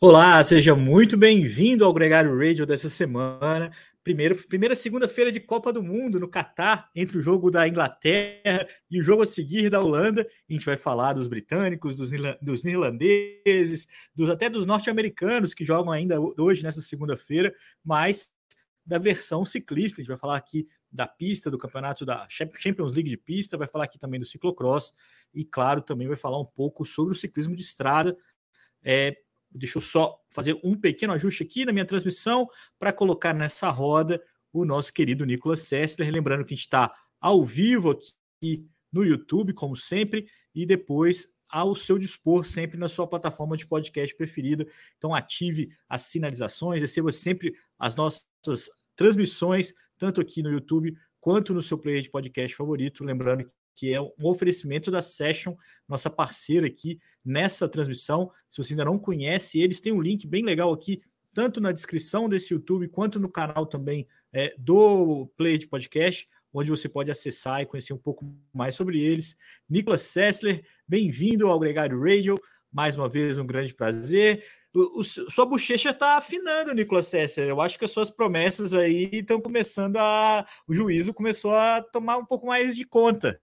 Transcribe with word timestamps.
Olá, 0.00 0.44
seja 0.44 0.76
muito 0.76 1.16
bem-vindo 1.16 1.84
ao 1.84 1.92
Gregário 1.92 2.38
Radio 2.38 2.64
dessa 2.64 2.88
semana. 2.88 3.72
Primeiro, 4.04 4.36
primeira 4.46 4.76
segunda-feira 4.76 5.32
de 5.32 5.40
Copa 5.40 5.72
do 5.72 5.82
Mundo 5.82 6.20
no 6.20 6.28
Catar, 6.28 6.88
entre 6.94 7.18
o 7.18 7.20
jogo 7.20 7.50
da 7.50 7.66
Inglaterra 7.66 8.68
e 8.88 9.00
o 9.00 9.02
jogo 9.02 9.22
a 9.22 9.26
seguir 9.26 9.68
da 9.68 9.80
Holanda. 9.80 10.24
A 10.48 10.52
gente 10.52 10.64
vai 10.64 10.76
falar 10.76 11.14
dos 11.14 11.26
britânicos, 11.26 11.96
dos, 11.96 12.12
dos 12.40 12.62
neerlandeses, 12.62 13.88
dos, 14.14 14.30
até 14.30 14.48
dos 14.48 14.66
norte-americanos 14.66 15.52
que 15.52 15.64
jogam 15.64 15.92
ainda 15.92 16.20
hoje, 16.20 16.62
nessa 16.62 16.80
segunda-feira, 16.80 17.52
mas 17.84 18.30
da 18.86 18.98
versão 18.98 19.44
ciclista. 19.44 20.00
A 20.00 20.04
gente 20.04 20.10
vai 20.10 20.16
falar 20.16 20.36
aqui 20.36 20.68
da 20.92 21.08
pista, 21.08 21.50
do 21.50 21.58
campeonato 21.58 22.06
da 22.06 22.24
Champions 22.28 22.92
League 22.92 23.10
de 23.10 23.16
pista, 23.16 23.58
vai 23.58 23.66
falar 23.66 23.86
aqui 23.86 23.98
também 23.98 24.20
do 24.20 24.26
ciclocross 24.26 24.94
e, 25.34 25.44
claro, 25.44 25.82
também 25.82 26.06
vai 26.06 26.16
falar 26.16 26.40
um 26.40 26.46
pouco 26.46 26.84
sobre 26.84 27.14
o 27.14 27.16
ciclismo 27.16 27.56
de 27.56 27.62
estrada. 27.62 28.16
É, 28.80 29.16
Deixa 29.50 29.78
eu 29.78 29.82
só 29.82 30.18
fazer 30.30 30.58
um 30.62 30.74
pequeno 30.74 31.12
ajuste 31.12 31.42
aqui 31.42 31.64
na 31.64 31.72
minha 31.72 31.84
transmissão 31.84 32.48
para 32.78 32.92
colocar 32.92 33.32
nessa 33.32 33.70
roda 33.70 34.22
o 34.52 34.64
nosso 34.64 34.92
querido 34.92 35.24
Nicolas 35.24 35.60
Sessler. 35.60 36.10
Lembrando 36.10 36.44
que 36.44 36.52
a 36.52 36.56
gente 36.56 36.64
está 36.64 36.94
ao 37.20 37.44
vivo 37.44 37.90
aqui 37.90 38.68
no 38.92 39.04
YouTube, 39.04 39.52
como 39.52 39.76
sempre, 39.76 40.26
e 40.54 40.64
depois 40.66 41.28
ao 41.48 41.74
seu 41.74 41.98
dispor 41.98 42.44
sempre 42.44 42.76
na 42.76 42.88
sua 42.88 43.06
plataforma 43.06 43.56
de 43.56 43.66
podcast 43.66 44.14
preferida. 44.14 44.66
Então 44.96 45.14
ative 45.14 45.70
as 45.88 46.02
sinalizações, 46.02 46.82
receba 46.82 47.10
sempre 47.10 47.54
as 47.78 47.96
nossas 47.96 48.70
transmissões, 48.94 49.72
tanto 49.96 50.20
aqui 50.20 50.42
no 50.42 50.50
YouTube 50.50 50.96
quanto 51.20 51.54
no 51.54 51.62
seu 51.62 51.78
player 51.78 52.02
de 52.02 52.10
podcast 52.10 52.54
favorito. 52.56 53.04
Lembrando 53.04 53.50
que 53.78 53.94
é 53.94 54.00
um 54.00 54.10
oferecimento 54.24 54.90
da 54.90 55.00
Session, 55.00 55.54
nossa 55.86 56.10
parceira 56.10 56.66
aqui 56.66 56.98
nessa 57.24 57.68
transmissão. 57.68 58.32
Se 58.50 58.58
você 58.60 58.72
ainda 58.72 58.84
não 58.84 58.98
conhece, 58.98 59.60
eles 59.60 59.80
têm 59.80 59.92
um 59.92 60.02
link 60.02 60.26
bem 60.26 60.42
legal 60.42 60.72
aqui, 60.72 61.00
tanto 61.32 61.60
na 61.60 61.70
descrição 61.70 62.28
desse 62.28 62.52
YouTube 62.52 62.88
quanto 62.88 63.20
no 63.20 63.28
canal 63.28 63.66
também 63.66 64.08
é, 64.32 64.52
do 64.58 65.28
Play 65.36 65.58
de 65.58 65.68
Podcast, 65.68 66.28
onde 66.52 66.70
você 66.70 66.88
pode 66.88 67.08
acessar 67.08 67.60
e 67.60 67.66
conhecer 67.66 67.92
um 67.92 67.98
pouco 67.98 68.26
mais 68.52 68.74
sobre 68.74 69.00
eles. 69.00 69.36
Nicolas 69.70 70.02
Sessler, 70.02 70.64
bem-vindo 70.88 71.46
ao 71.46 71.60
Gregário 71.60 72.02
Radio. 72.02 72.36
Mais 72.72 72.96
uma 72.96 73.08
vez, 73.08 73.38
um 73.38 73.46
grande 73.46 73.72
prazer. 73.72 74.44
O, 74.74 75.00
o, 75.00 75.04
sua 75.04 75.46
bochecha 75.46 75.90
está 75.90 76.16
afinando, 76.16 76.74
Nicolas 76.74 77.06
Sessler. 77.06 77.48
Eu 77.48 77.60
acho 77.60 77.78
que 77.78 77.84
as 77.84 77.92
suas 77.92 78.10
promessas 78.10 78.74
aí 78.74 79.08
estão 79.12 79.40
começando 79.40 79.98
a. 79.98 80.44
O 80.66 80.74
juízo 80.74 81.14
começou 81.14 81.54
a 81.54 81.80
tomar 81.80 82.16
um 82.16 82.26
pouco 82.26 82.48
mais 82.48 82.74
de 82.74 82.84
conta. 82.84 83.40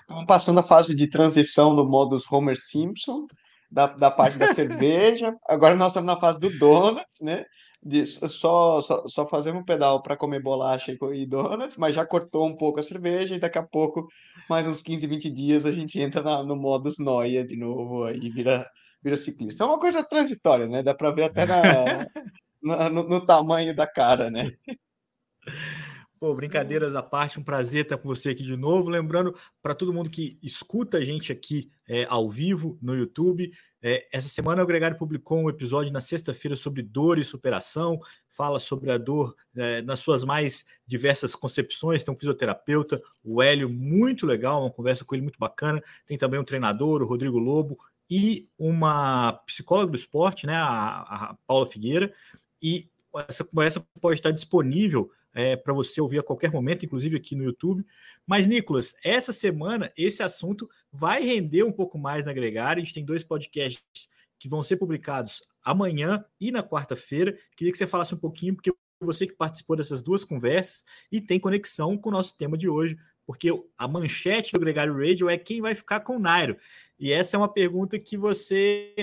Estamos 0.00 0.26
passando 0.26 0.60
a 0.60 0.62
fase 0.62 0.94
de 0.94 1.08
transição 1.08 1.74
do 1.74 1.84
modus 1.86 2.30
Homer 2.30 2.56
Simpson, 2.56 3.26
da, 3.70 3.86
da 3.86 4.10
parte 4.10 4.38
da 4.38 4.48
cerveja. 4.48 5.34
Agora 5.48 5.74
nós 5.74 5.88
estamos 5.88 6.06
na 6.06 6.20
fase 6.20 6.38
do 6.38 6.50
donuts, 6.58 7.20
né? 7.20 7.44
De 7.82 8.04
só, 8.06 8.80
só, 8.80 9.06
só 9.06 9.26
fazemos 9.26 9.62
um 9.62 9.64
pedal 9.64 10.02
para 10.02 10.16
comer 10.16 10.42
bolacha 10.42 10.96
e 11.12 11.26
donuts, 11.26 11.76
mas 11.76 11.94
já 11.94 12.04
cortou 12.04 12.46
um 12.46 12.56
pouco 12.56 12.80
a 12.80 12.82
cerveja 12.82 13.36
e 13.36 13.40
daqui 13.40 13.58
a 13.58 13.62
pouco, 13.62 14.08
mais 14.48 14.66
uns 14.66 14.82
15, 14.82 15.06
20 15.06 15.30
dias, 15.30 15.66
a 15.66 15.70
gente 15.70 16.00
entra 16.00 16.22
na, 16.22 16.42
no 16.42 16.56
modus 16.56 16.98
noia 16.98 17.44
de 17.44 17.56
novo 17.56 18.08
e 18.08 18.30
vira, 18.30 18.66
vira 19.02 19.16
ciclista. 19.16 19.62
É 19.62 19.66
uma 19.66 19.78
coisa 19.78 20.02
transitória, 20.02 20.66
né? 20.66 20.82
Dá 20.82 20.94
para 20.94 21.12
ver 21.12 21.24
até 21.24 21.46
na, 21.46 21.62
na 22.62 22.90
no, 22.90 23.04
no 23.08 23.24
tamanho 23.24 23.74
da 23.74 23.86
cara, 23.86 24.30
né? 24.30 24.50
Pô, 26.18 26.34
brincadeiras 26.34 26.96
à 26.96 27.02
parte, 27.02 27.38
um 27.38 27.42
prazer 27.42 27.82
estar 27.82 27.98
com 27.98 28.08
você 28.08 28.30
aqui 28.30 28.42
de 28.42 28.56
novo. 28.56 28.88
Lembrando 28.88 29.34
para 29.62 29.74
todo 29.74 29.92
mundo 29.92 30.08
que 30.08 30.38
escuta 30.42 30.96
a 30.96 31.04
gente 31.04 31.30
aqui 31.30 31.70
é, 31.86 32.06
ao 32.08 32.30
vivo 32.30 32.78
no 32.80 32.94
YouTube, 32.94 33.52
é, 33.82 34.08
essa 34.10 34.28
semana 34.28 34.62
o 34.62 34.66
Gregário 34.66 34.96
publicou 34.96 35.38
um 35.38 35.50
episódio 35.50 35.92
na 35.92 36.00
sexta-feira 36.00 36.56
sobre 36.56 36.82
dor 36.82 37.18
e 37.18 37.24
superação, 37.24 38.00
fala 38.28 38.58
sobre 38.58 38.90
a 38.90 38.96
dor 38.96 39.36
é, 39.54 39.82
nas 39.82 40.00
suas 40.00 40.24
mais 40.24 40.64
diversas 40.86 41.34
concepções. 41.34 42.02
Tem 42.02 42.12
um 42.12 42.18
fisioterapeuta, 42.18 43.00
o 43.22 43.42
Hélio, 43.42 43.68
muito 43.68 44.26
legal, 44.26 44.62
uma 44.62 44.72
conversa 44.72 45.04
com 45.04 45.14
ele 45.14 45.22
muito 45.22 45.38
bacana. 45.38 45.82
Tem 46.06 46.16
também 46.16 46.40
um 46.40 46.44
treinador, 46.44 47.02
o 47.02 47.06
Rodrigo 47.06 47.38
Lobo, 47.38 47.78
e 48.10 48.48
uma 48.58 49.34
psicóloga 49.46 49.92
do 49.92 49.96
esporte, 49.96 50.46
né, 50.46 50.54
a, 50.54 51.02
a 51.02 51.36
Paula 51.46 51.66
Figueira. 51.66 52.12
E 52.60 52.88
essa 53.28 53.44
conversa 53.44 53.86
pode 54.00 54.18
estar 54.18 54.30
disponível 54.30 55.10
é, 55.32 55.54
para 55.54 55.74
você 55.74 56.00
ouvir 56.00 56.18
a 56.18 56.22
qualquer 56.22 56.50
momento, 56.50 56.84
inclusive 56.84 57.16
aqui 57.16 57.36
no 57.36 57.44
YouTube. 57.44 57.84
Mas, 58.26 58.46
Nicolas, 58.46 58.94
essa 59.04 59.32
semana 59.32 59.92
esse 59.96 60.22
assunto 60.22 60.68
vai 60.90 61.22
render 61.22 61.62
um 61.62 61.72
pouco 61.72 61.98
mais 61.98 62.26
na 62.26 62.32
Gregário. 62.32 62.80
A 62.80 62.84
gente 62.84 62.94
tem 62.94 63.04
dois 63.04 63.22
podcasts 63.22 64.08
que 64.38 64.48
vão 64.48 64.62
ser 64.62 64.76
publicados 64.76 65.42
amanhã 65.62 66.24
e 66.40 66.50
na 66.50 66.62
quarta-feira. 66.62 67.36
Queria 67.56 67.72
que 67.72 67.78
você 67.78 67.86
falasse 67.86 68.14
um 68.14 68.18
pouquinho, 68.18 68.54
porque 68.54 68.72
você 69.00 69.26
que 69.26 69.34
participou 69.34 69.76
dessas 69.76 70.00
duas 70.00 70.24
conversas 70.24 70.84
e 71.10 71.20
tem 71.20 71.38
conexão 71.38 71.98
com 71.98 72.08
o 72.08 72.12
nosso 72.12 72.36
tema 72.36 72.56
de 72.56 72.68
hoje, 72.68 72.96
porque 73.26 73.50
a 73.76 73.88
manchete 73.88 74.52
do 74.52 74.60
Gregário 74.60 74.94
Radio 74.94 75.28
é 75.28 75.36
quem 75.36 75.60
vai 75.60 75.74
ficar 75.74 76.00
com 76.00 76.16
o 76.16 76.18
Nairo. 76.18 76.56
E 76.98 77.12
essa 77.12 77.36
é 77.36 77.38
uma 77.38 77.52
pergunta 77.52 77.98
que 77.98 78.16
você 78.16 78.94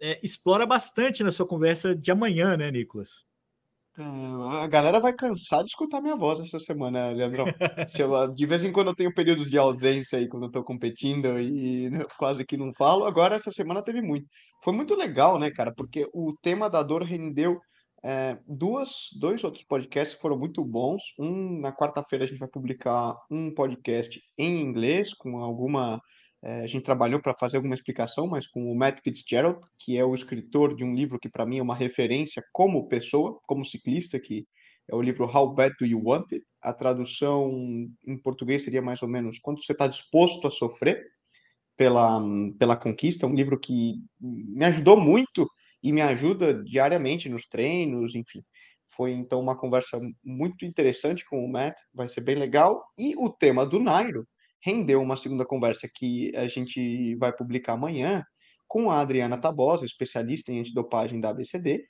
é, 0.00 0.18
explora 0.22 0.66
bastante 0.66 1.22
na 1.22 1.30
sua 1.30 1.46
conversa 1.46 1.94
de 1.94 2.10
amanhã, 2.10 2.56
né, 2.56 2.70
Nicolas? 2.70 3.25
A 3.98 4.66
galera 4.66 5.00
vai 5.00 5.12
cansar 5.14 5.60
de 5.60 5.70
escutar 5.70 6.02
minha 6.02 6.16
voz 6.16 6.38
essa 6.38 6.58
semana, 6.58 7.10
Leandrão. 7.12 7.46
De 8.34 8.46
vez 8.46 8.62
em 8.64 8.70
quando 8.70 8.88
eu 8.88 8.94
tenho 8.94 9.14
períodos 9.14 9.50
de 9.50 9.56
ausência 9.56 10.18
aí 10.18 10.28
quando 10.28 10.44
eu 10.44 10.50
tô 10.50 10.62
competindo 10.62 11.40
e 11.40 11.88
né, 11.88 12.04
quase 12.18 12.44
que 12.44 12.58
não 12.58 12.72
falo. 12.76 13.06
Agora 13.06 13.36
essa 13.36 13.50
semana 13.50 13.82
teve 13.82 14.02
muito. 14.02 14.26
Foi 14.62 14.74
muito 14.74 14.94
legal, 14.94 15.38
né, 15.38 15.50
cara? 15.50 15.72
Porque 15.74 16.06
o 16.12 16.34
tema 16.42 16.68
da 16.68 16.82
dor 16.82 17.02
rendeu 17.02 17.58
é, 18.04 18.38
duas, 18.46 19.08
dois 19.18 19.42
outros 19.42 19.64
podcasts 19.64 20.14
que 20.14 20.20
foram 20.20 20.38
muito 20.38 20.62
bons. 20.62 21.02
Um 21.18 21.60
na 21.60 21.72
quarta-feira 21.72 22.24
a 22.24 22.28
gente 22.28 22.38
vai 22.38 22.48
publicar 22.48 23.14
um 23.30 23.52
podcast 23.54 24.20
em 24.38 24.60
inglês 24.60 25.14
com 25.14 25.38
alguma 25.38 26.00
é, 26.42 26.60
a 26.60 26.66
gente 26.66 26.84
trabalhou 26.84 27.20
para 27.20 27.34
fazer 27.34 27.56
alguma 27.56 27.74
explicação, 27.74 28.26
mas 28.26 28.46
com 28.46 28.70
o 28.70 28.74
Matt 28.74 29.00
Fitzgerald, 29.02 29.58
que 29.78 29.96
é 29.96 30.04
o 30.04 30.14
escritor 30.14 30.74
de 30.76 30.84
um 30.84 30.94
livro 30.94 31.18
que 31.18 31.28
para 31.28 31.46
mim 31.46 31.58
é 31.58 31.62
uma 31.62 31.74
referência 31.74 32.42
como 32.52 32.88
pessoa, 32.88 33.38
como 33.46 33.64
ciclista, 33.64 34.20
que 34.20 34.46
é 34.88 34.94
o 34.94 35.02
livro 35.02 35.24
How 35.24 35.54
Bad 35.54 35.74
Do 35.80 35.86
You 35.86 36.00
Want 36.04 36.32
It? 36.32 36.44
A 36.62 36.72
tradução 36.72 37.50
em 38.06 38.18
português 38.22 38.64
seria 38.64 38.82
mais 38.82 39.02
ou 39.02 39.08
menos 39.08 39.38
Quanto 39.38 39.62
você 39.62 39.72
está 39.72 39.86
disposto 39.86 40.46
a 40.46 40.50
sofrer 40.50 41.04
pela, 41.76 42.20
pela 42.58 42.76
conquista. 42.76 43.26
Um 43.26 43.34
livro 43.34 43.58
que 43.58 43.96
me 44.20 44.64
ajudou 44.64 44.98
muito 44.98 45.48
e 45.82 45.92
me 45.92 46.00
ajuda 46.00 46.54
diariamente 46.64 47.28
nos 47.28 47.46
treinos, 47.46 48.14
enfim. 48.14 48.42
Foi 48.88 49.12
então 49.12 49.40
uma 49.40 49.56
conversa 49.56 50.00
muito 50.24 50.64
interessante 50.64 51.24
com 51.26 51.44
o 51.44 51.50
Matt, 51.50 51.76
vai 51.92 52.08
ser 52.08 52.22
bem 52.22 52.36
legal. 52.36 52.82
E 52.98 53.14
o 53.16 53.28
tema 53.28 53.66
do 53.66 53.78
Nairo, 53.78 54.26
rendeu 54.66 55.00
uma 55.00 55.14
segunda 55.14 55.46
conversa 55.46 55.88
que 55.94 56.34
a 56.34 56.48
gente 56.48 57.14
vai 57.14 57.32
publicar 57.32 57.74
amanhã 57.74 58.24
com 58.66 58.90
a 58.90 59.00
Adriana 59.00 59.38
Tabosa, 59.38 59.84
especialista 59.84 60.50
em 60.50 60.58
antidopagem 60.58 61.20
da 61.20 61.28
ABCD, 61.30 61.84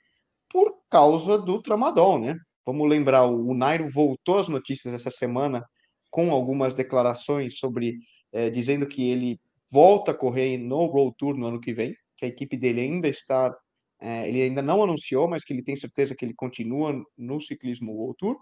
por 0.47 0.77
causa 0.87 1.39
do 1.39 1.59
tramadol, 1.59 2.19
né? 2.19 2.35
Vamos 2.63 2.87
lembrar, 2.87 3.25
o 3.25 3.55
Nairo 3.55 3.89
voltou 3.89 4.37
às 4.37 4.47
notícias 4.47 4.93
essa 4.93 5.09
semana 5.09 5.65
com 6.11 6.29
algumas 6.31 6.75
declarações 6.75 7.57
sobre 7.57 7.97
é, 8.31 8.51
dizendo 8.51 8.85
que 8.85 9.09
ele 9.09 9.39
volta 9.71 10.11
a 10.11 10.13
correr 10.13 10.59
no 10.59 10.81
World 10.85 11.15
Tour 11.17 11.35
no 11.35 11.47
ano 11.47 11.59
que 11.59 11.73
vem, 11.73 11.95
que 12.15 12.25
a 12.25 12.27
equipe 12.27 12.55
dele 12.55 12.81
ainda 12.81 13.07
está, 13.07 13.51
é, 13.99 14.29
ele 14.29 14.43
ainda 14.43 14.61
não 14.61 14.83
anunciou, 14.83 15.27
mas 15.27 15.43
que 15.43 15.51
ele 15.51 15.63
tem 15.63 15.75
certeza 15.75 16.13
que 16.15 16.23
ele 16.23 16.35
continua 16.35 16.93
no 17.17 17.41
ciclismo 17.41 17.91
World 17.91 18.17
Tour. 18.19 18.37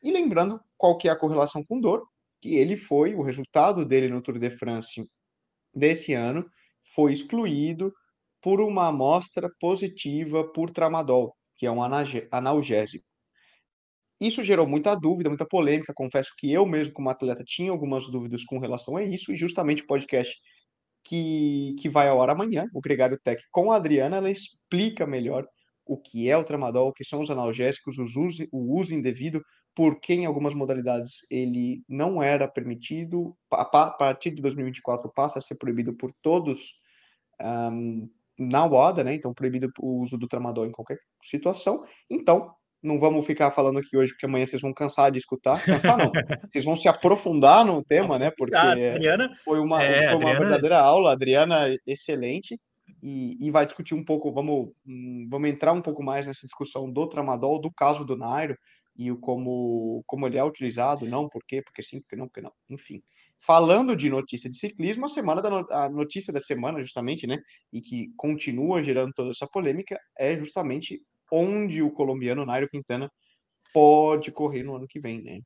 E 0.00 0.12
lembrando 0.12 0.60
qual 0.78 0.96
que 0.96 1.08
é 1.08 1.10
a 1.10 1.18
correlação 1.18 1.64
com 1.64 1.80
dor, 1.80 2.06
que 2.40 2.56
ele 2.56 2.76
foi, 2.76 3.14
o 3.14 3.22
resultado 3.22 3.84
dele 3.84 4.08
no 4.08 4.22
Tour 4.22 4.38
de 4.38 4.50
France 4.50 5.02
desse 5.74 6.12
ano 6.14 6.48
foi 6.94 7.12
excluído 7.12 7.92
por 8.40 8.60
uma 8.60 8.88
amostra 8.88 9.50
positiva 9.60 10.50
por 10.52 10.70
tramadol, 10.70 11.36
que 11.56 11.66
é 11.66 11.70
um 11.70 11.82
analgésico. 11.82 13.04
Isso 14.20 14.42
gerou 14.42 14.66
muita 14.66 14.94
dúvida, 14.94 15.30
muita 15.30 15.46
polêmica. 15.46 15.94
Confesso 15.94 16.32
que 16.36 16.52
eu 16.52 16.66
mesmo, 16.66 16.92
como 16.92 17.08
atleta, 17.08 17.42
tinha 17.44 17.70
algumas 17.70 18.06
dúvidas 18.10 18.44
com 18.44 18.58
relação 18.58 18.96
a 18.96 19.02
isso, 19.02 19.32
e 19.32 19.36
justamente 19.36 19.82
o 19.82 19.86
podcast 19.86 20.36
que, 21.04 21.74
que 21.80 21.88
vai 21.88 22.08
ao 22.08 22.18
hora 22.18 22.32
amanhã, 22.32 22.66
o 22.74 22.80
Gregário 22.80 23.18
Tech, 23.22 23.42
com 23.50 23.72
a 23.72 23.76
Adriana, 23.76 24.18
ela 24.18 24.30
explica 24.30 25.06
melhor 25.06 25.46
o 25.90 25.96
que 25.96 26.30
é 26.30 26.36
o 26.36 26.44
tramadol, 26.44 26.88
o 26.88 26.92
que 26.92 27.02
são 27.02 27.20
os 27.20 27.32
analgésicos, 27.32 27.98
os 27.98 28.14
uso, 28.14 28.46
o 28.52 28.78
uso 28.78 28.94
indevido, 28.94 29.42
porque 29.74 30.14
em 30.14 30.24
algumas 30.24 30.54
modalidades 30.54 31.26
ele 31.28 31.82
não 31.88 32.22
era 32.22 32.46
permitido, 32.46 33.36
a 33.50 33.64
partir 33.64 34.30
de 34.30 34.40
2024 34.40 35.10
passa 35.12 35.40
a 35.40 35.42
ser 35.42 35.56
proibido 35.56 35.92
por 35.96 36.12
todos 36.22 36.78
um, 37.42 38.08
na 38.38 38.64
WADA, 38.66 39.02
né? 39.02 39.14
Então, 39.14 39.34
proibido 39.34 39.68
o 39.80 40.00
uso 40.00 40.16
do 40.16 40.28
tramadol 40.28 40.64
em 40.64 40.70
qualquer 40.70 40.98
situação. 41.24 41.82
Então, 42.08 42.54
não 42.80 42.96
vamos 42.96 43.26
ficar 43.26 43.50
falando 43.50 43.80
aqui 43.80 43.96
hoje, 43.96 44.12
porque 44.12 44.26
amanhã 44.26 44.46
vocês 44.46 44.62
vão 44.62 44.72
cansar 44.72 45.10
de 45.10 45.18
escutar. 45.18 45.60
Cansar 45.64 45.98
não. 45.98 46.12
vocês 46.48 46.64
vão 46.64 46.76
se 46.76 46.86
aprofundar 46.86 47.64
no 47.64 47.82
tema, 47.82 48.16
né? 48.16 48.30
Porque 48.38 48.54
Adriana, 48.54 49.28
foi 49.44 49.58
uma, 49.58 49.82
é, 49.82 50.10
foi 50.10 50.18
uma 50.18 50.30
Adriana... 50.30 50.38
verdadeira 50.38 50.80
aula. 50.80 51.12
Adriana, 51.12 51.76
excelente. 51.84 52.56
E, 53.02 53.36
e 53.40 53.50
vai 53.50 53.66
discutir 53.66 53.94
um 53.94 54.04
pouco, 54.04 54.32
vamos, 54.32 54.72
hum, 54.86 55.26
vamos 55.30 55.48
entrar 55.48 55.72
um 55.72 55.82
pouco 55.82 56.02
mais 56.02 56.26
nessa 56.26 56.46
discussão 56.46 56.90
do 56.90 57.08
tramadol, 57.08 57.60
do 57.60 57.72
caso 57.72 58.04
do 58.04 58.16
Nairo, 58.16 58.56
e 58.96 59.10
o 59.10 59.18
como, 59.18 60.02
como 60.06 60.26
ele 60.26 60.36
é 60.38 60.44
utilizado, 60.44 61.06
não, 61.06 61.28
por 61.28 61.42
quê, 61.46 61.62
porque 61.62 61.82
sim, 61.82 62.00
porque 62.00 62.16
não, 62.16 62.26
porque 62.26 62.42
não, 62.42 62.52
enfim. 62.68 63.02
Falando 63.40 63.96
de 63.96 64.10
notícia 64.10 64.50
de 64.50 64.58
ciclismo, 64.58 65.06
a 65.06 65.08
semana 65.08 65.40
da 65.40 65.84
a 65.84 65.88
notícia 65.88 66.32
da 66.32 66.40
semana, 66.40 66.82
justamente, 66.82 67.26
né, 67.26 67.38
e 67.72 67.80
que 67.80 68.12
continua 68.16 68.82
gerando 68.82 69.12
toda 69.14 69.30
essa 69.30 69.46
polêmica, 69.46 69.98
é 70.18 70.38
justamente 70.38 71.00
onde 71.32 71.82
o 71.82 71.90
colombiano 71.90 72.44
Nairo 72.44 72.68
Quintana 72.68 73.10
pode 73.72 74.32
correr 74.32 74.62
no 74.62 74.76
ano 74.76 74.86
que 74.88 75.00
vem, 75.00 75.22
né? 75.22 75.40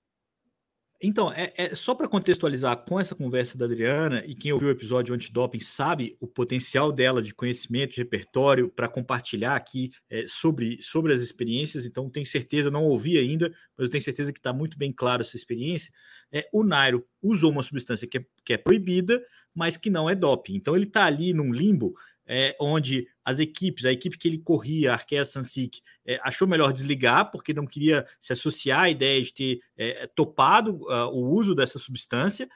Então, 1.06 1.30
é, 1.30 1.52
é 1.54 1.74
só 1.74 1.94
para 1.94 2.08
contextualizar 2.08 2.78
com 2.78 2.98
essa 2.98 3.14
conversa 3.14 3.58
da 3.58 3.66
Adriana, 3.66 4.24
e 4.26 4.34
quem 4.34 4.52
ouviu 4.52 4.68
o 4.68 4.72
episódio 4.72 5.14
antidoping 5.14 5.60
sabe 5.60 6.16
o 6.18 6.26
potencial 6.26 6.90
dela 6.90 7.20
de 7.20 7.34
conhecimento, 7.34 7.92
de 7.92 7.98
repertório, 7.98 8.70
para 8.70 8.88
compartilhar 8.88 9.54
aqui 9.54 9.90
é, 10.08 10.24
sobre, 10.26 10.80
sobre 10.80 11.12
as 11.12 11.20
experiências. 11.20 11.84
Então, 11.84 12.08
tenho 12.08 12.24
certeza, 12.24 12.70
não 12.70 12.84
ouvi 12.84 13.18
ainda, 13.18 13.50
mas 13.76 13.86
eu 13.86 13.90
tenho 13.90 14.02
certeza 14.02 14.32
que 14.32 14.38
está 14.38 14.50
muito 14.50 14.78
bem 14.78 14.90
claro 14.90 15.20
essa 15.20 15.36
experiência. 15.36 15.92
É, 16.32 16.48
o 16.50 16.64
Nairo 16.64 17.06
usou 17.22 17.50
uma 17.50 17.62
substância 17.62 18.08
que 18.08 18.16
é, 18.16 18.24
que 18.42 18.54
é 18.54 18.56
proibida, 18.56 19.22
mas 19.54 19.76
que 19.76 19.90
não 19.90 20.08
é 20.08 20.14
doping. 20.14 20.54
Então, 20.54 20.74
ele 20.74 20.86
está 20.86 21.04
ali 21.04 21.34
num 21.34 21.52
limbo 21.52 21.94
é, 22.26 22.56
onde 22.60 23.06
as 23.24 23.38
equipes, 23.38 23.84
a 23.84 23.92
equipe 23.92 24.18
que 24.18 24.28
ele 24.28 24.38
corria, 24.38 24.90
a 24.90 24.94
Arkea 24.94 25.24
Sansic, 25.24 25.80
é, 26.06 26.18
achou 26.22 26.46
melhor 26.46 26.72
desligar, 26.72 27.30
porque 27.30 27.52
não 27.52 27.66
queria 27.66 28.06
se 28.18 28.32
associar 28.32 28.82
à 28.82 28.90
ideia 28.90 29.22
de 29.22 29.32
ter 29.32 29.60
é, 29.76 30.06
topado 30.06 30.76
uh, 30.84 31.08
o 31.12 31.30
uso 31.30 31.54
dessa 31.54 31.78
substância, 31.78 32.48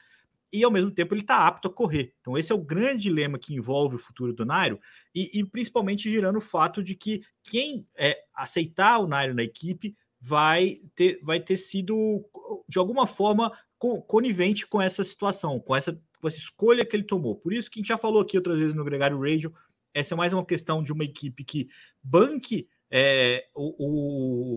e 0.51 0.63
ao 0.63 0.71
mesmo 0.71 0.89
tempo 0.89 1.13
ele 1.13 1.21
está 1.21 1.45
apto 1.45 1.67
a 1.67 1.73
correr. 1.73 2.13
Então, 2.19 2.37
esse 2.37 2.51
é 2.51 2.55
o 2.55 2.63
grande 2.63 3.03
dilema 3.03 3.37
que 3.37 3.53
envolve 3.53 3.95
o 3.95 3.99
futuro 3.99 4.33
do 4.33 4.45
Nairo, 4.45 4.79
e, 5.13 5.39
e 5.39 5.43
principalmente 5.43 6.09
girando 6.09 6.37
o 6.37 6.41
fato 6.41 6.83
de 6.83 6.95
que 6.95 7.21
quem 7.43 7.85
é, 7.97 8.17
aceitar 8.33 8.99
o 8.99 9.07
Nairo 9.07 9.35
na 9.35 9.43
equipe 9.43 9.95
vai 10.19 10.75
ter, 10.95 11.19
vai 11.23 11.39
ter 11.39 11.55
sido, 11.55 12.25
de 12.67 12.77
alguma 12.77 13.07
forma, 13.07 13.51
conivente 14.07 14.67
com 14.67 14.81
essa 14.81 15.03
situação, 15.03 15.59
com 15.59 15.75
essa 15.75 15.97
com 16.19 16.27
essa 16.27 16.37
escolha 16.37 16.85
que 16.85 16.95
ele 16.95 17.03
tomou. 17.03 17.35
Por 17.35 17.53
isso 17.53 17.69
que 17.69 17.79
a 17.79 17.81
gente 17.81 17.89
já 17.89 17.97
falou 17.97 18.21
aqui 18.21 18.37
outras 18.37 18.59
vezes 18.59 18.73
no 18.73 18.83
Gregário 18.83 19.19
Radio, 19.19 19.53
essa 19.93 20.13
é 20.13 20.17
mais 20.17 20.33
uma 20.33 20.45
questão 20.45 20.83
de 20.83 20.91
uma 20.91 21.03
equipe 21.03 21.43
que 21.43 21.69
banque 22.03 22.67
é, 22.91 23.47
o, 23.55 23.75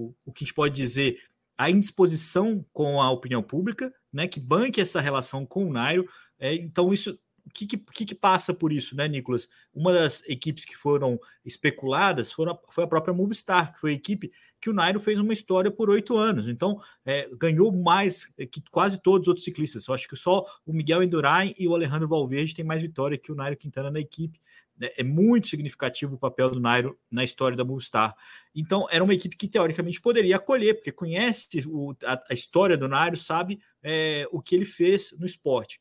o, 0.08 0.14
o 0.24 0.32
que 0.32 0.44
a 0.44 0.46
gente 0.46 0.54
pode 0.54 0.74
dizer 0.74 1.22
a 1.56 1.70
indisposição 1.70 2.64
com 2.72 3.00
a 3.00 3.10
opinião 3.10 3.42
pública, 3.42 3.94
né, 4.12 4.26
que 4.26 4.40
banque 4.40 4.80
essa 4.80 5.00
relação 5.00 5.46
com 5.46 5.66
o 5.66 5.72
Nairo. 5.72 6.08
É, 6.38 6.54
então, 6.54 6.92
isso 6.92 7.18
o 7.44 7.50
que, 7.50 7.66
que, 7.66 8.06
que, 8.06 8.14
passa 8.14 8.54
por 8.54 8.72
isso, 8.72 8.96
né, 8.96 9.08
Nicolas? 9.08 9.48
Uma 9.74 9.92
das 9.92 10.22
equipes 10.28 10.64
que 10.64 10.76
foram 10.76 11.18
especuladas 11.44 12.30
foram, 12.30 12.58
foi 12.70 12.84
a 12.84 12.86
própria 12.86 13.12
Movistar, 13.12 13.72
que 13.72 13.80
foi 13.80 13.90
a 13.90 13.94
equipe 13.94 14.30
que 14.60 14.70
o 14.70 14.72
Nairo 14.72 15.00
fez 15.00 15.18
uma 15.18 15.32
história 15.32 15.70
por 15.70 15.90
oito 15.90 16.16
anos. 16.16 16.48
Então, 16.48 16.80
é, 17.04 17.28
ganhou 17.36 17.72
mais 17.72 18.26
que 18.50 18.62
quase 18.70 19.02
todos 19.02 19.22
os 19.22 19.28
outros 19.28 19.44
ciclistas. 19.44 19.88
Eu 19.88 19.94
acho 19.94 20.08
que 20.08 20.16
só 20.16 20.46
o 20.64 20.72
Miguel 20.72 21.02
Endurain 21.02 21.52
e 21.58 21.66
o 21.66 21.74
Alejandro 21.74 22.06
Valverde 22.06 22.54
têm 22.54 22.64
mais 22.64 22.80
vitória 22.80 23.18
que 23.18 23.32
o 23.32 23.34
Nairo 23.34 23.56
Quintana 23.56 23.90
na 23.90 23.98
equipe. 23.98 24.38
É, 24.80 25.00
é 25.00 25.02
muito 25.02 25.48
significativo 25.48 26.14
o 26.14 26.18
papel 26.18 26.50
do 26.50 26.60
Nairo 26.60 26.96
na 27.10 27.24
história 27.24 27.56
da 27.56 27.64
Movistar. 27.64 28.14
Então, 28.54 28.86
era 28.88 29.02
uma 29.02 29.14
equipe 29.14 29.36
que 29.36 29.48
teoricamente 29.48 30.00
poderia 30.00 30.36
acolher, 30.36 30.74
porque 30.74 30.92
conhece 30.92 31.64
o, 31.66 31.94
a, 32.04 32.22
a, 32.30 32.34
história 32.34 32.76
do 32.76 32.86
Nairo, 32.86 33.16
sabe 33.16 33.60
é, 33.82 34.28
o 34.30 34.40
que 34.40 34.54
ele 34.54 34.64
fez 34.64 35.12
no 35.18 35.26
esporte. 35.26 35.80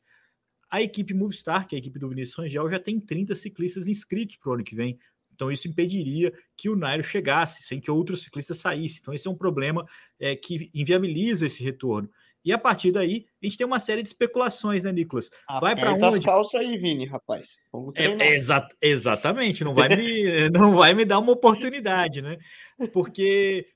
A 0.72 0.80
equipe 0.80 1.12
Movistar, 1.12 1.68
que 1.68 1.74
é 1.74 1.76
a 1.76 1.78
equipe 1.78 1.98
do 1.98 2.08
Vinícius 2.08 2.38
Rangel, 2.38 2.70
já 2.70 2.78
tem 2.78 2.98
30 2.98 3.34
ciclistas 3.34 3.86
inscritos 3.86 4.36
para 4.36 4.50
o 4.50 4.54
ano 4.54 4.64
que 4.64 4.74
vem. 4.74 4.98
Então, 5.34 5.52
isso 5.52 5.68
impediria 5.68 6.32
que 6.56 6.70
o 6.70 6.76
Nairo 6.76 7.04
chegasse, 7.04 7.62
sem 7.62 7.78
que 7.78 7.90
outros 7.90 8.22
ciclistas 8.22 8.56
saíssem. 8.56 9.00
Então, 9.02 9.12
esse 9.12 9.28
é 9.28 9.30
um 9.30 9.36
problema 9.36 9.84
é, 10.18 10.34
que 10.34 10.70
inviabiliza 10.74 11.44
esse 11.44 11.62
retorno. 11.62 12.08
E 12.42 12.52
a 12.52 12.58
partir 12.58 12.90
daí, 12.90 13.26
a 13.42 13.46
gente 13.46 13.58
tem 13.58 13.66
uma 13.66 13.78
série 13.78 14.02
de 14.02 14.08
especulações, 14.08 14.82
né, 14.82 14.92
Nicolas? 14.92 15.30
Vai 15.60 15.76
para 15.76 15.92
onde? 15.92 16.04
as 16.04 16.24
calças 16.24 16.60
aí, 16.60 16.76
Vini, 16.78 17.04
rapaz. 17.06 17.58
É 17.94 18.34
exa 18.34 18.66
exatamente, 18.80 19.62
não 19.62 19.74
vai, 19.74 19.88
me, 19.90 20.48
não 20.50 20.74
vai 20.74 20.94
me 20.94 21.04
dar 21.04 21.18
uma 21.18 21.32
oportunidade, 21.32 22.22
né? 22.22 22.38
Porque 22.94 23.66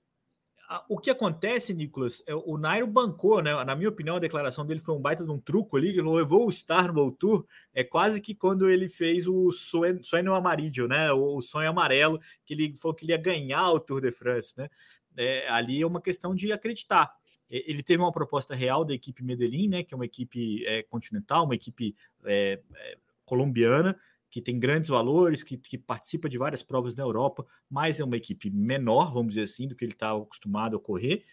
o 0.88 0.98
que 0.98 1.10
acontece, 1.10 1.72
Nicolas, 1.72 2.22
é, 2.26 2.34
o 2.34 2.56
Nairo 2.58 2.86
bancou, 2.86 3.40
né? 3.40 3.52
Na 3.64 3.76
minha 3.76 3.88
opinião, 3.88 4.16
a 4.16 4.20
declaração 4.20 4.66
dele 4.66 4.80
foi 4.80 4.94
um 4.94 5.00
baita 5.00 5.24
de 5.24 5.30
um 5.30 5.38
truco 5.38 5.76
ali, 5.76 5.92
que 5.92 6.02
levou 6.02 6.46
o 6.46 6.52
Star 6.52 6.92
no 6.92 7.10
Tour. 7.12 7.46
É 7.72 7.84
quase 7.84 8.20
que 8.20 8.34
quando 8.34 8.68
ele 8.68 8.88
fez 8.88 9.26
o 9.26 9.52
sonho, 9.52 10.02
sonho 10.04 10.34
amarillo, 10.34 10.88
né? 10.88 11.12
O, 11.12 11.40
sonho 11.40 11.70
amarelo, 11.70 12.20
que 12.44 12.54
ele 12.54 12.76
falou 12.76 12.94
que 12.94 13.04
ele 13.04 13.12
ia 13.12 13.18
ganhar 13.18 13.70
o 13.70 13.80
Tour 13.80 14.00
de 14.00 14.10
France, 14.10 14.54
né? 14.56 14.68
É, 15.16 15.48
ali 15.48 15.80
é 15.82 15.86
uma 15.86 16.00
questão 16.00 16.34
de 16.34 16.52
acreditar. 16.52 17.14
Ele 17.48 17.82
teve 17.82 18.02
uma 18.02 18.12
proposta 18.12 18.54
real 18.54 18.84
da 18.84 18.92
equipe 18.92 19.22
Medellín, 19.22 19.68
né? 19.68 19.84
Que 19.84 19.94
é 19.94 19.96
uma 19.96 20.04
equipe 20.04 20.66
é, 20.66 20.82
continental, 20.82 21.44
uma 21.44 21.54
equipe 21.54 21.94
é, 22.24 22.60
é, 22.74 22.98
colombiana, 23.24 23.96
que 24.36 24.42
tem 24.42 24.58
grandes 24.58 24.90
valores, 24.90 25.42
que, 25.42 25.56
que, 25.56 25.78
participa 25.78 26.28
de 26.28 26.36
várias 26.36 26.62
provas 26.62 26.94
na 26.94 27.02
Europa, 27.02 27.46
mas 27.70 27.98
é 27.98 28.04
uma 28.04 28.18
equipe 28.18 28.50
menor, 28.50 29.10
vamos 29.10 29.28
dizer 29.28 29.44
assim, 29.44 29.66
do 29.66 29.74
que 29.74 29.82
ele 29.82 29.92
está 29.92 30.14
acostumado 30.14 30.76
a 30.76 30.78
correr. 30.78 31.24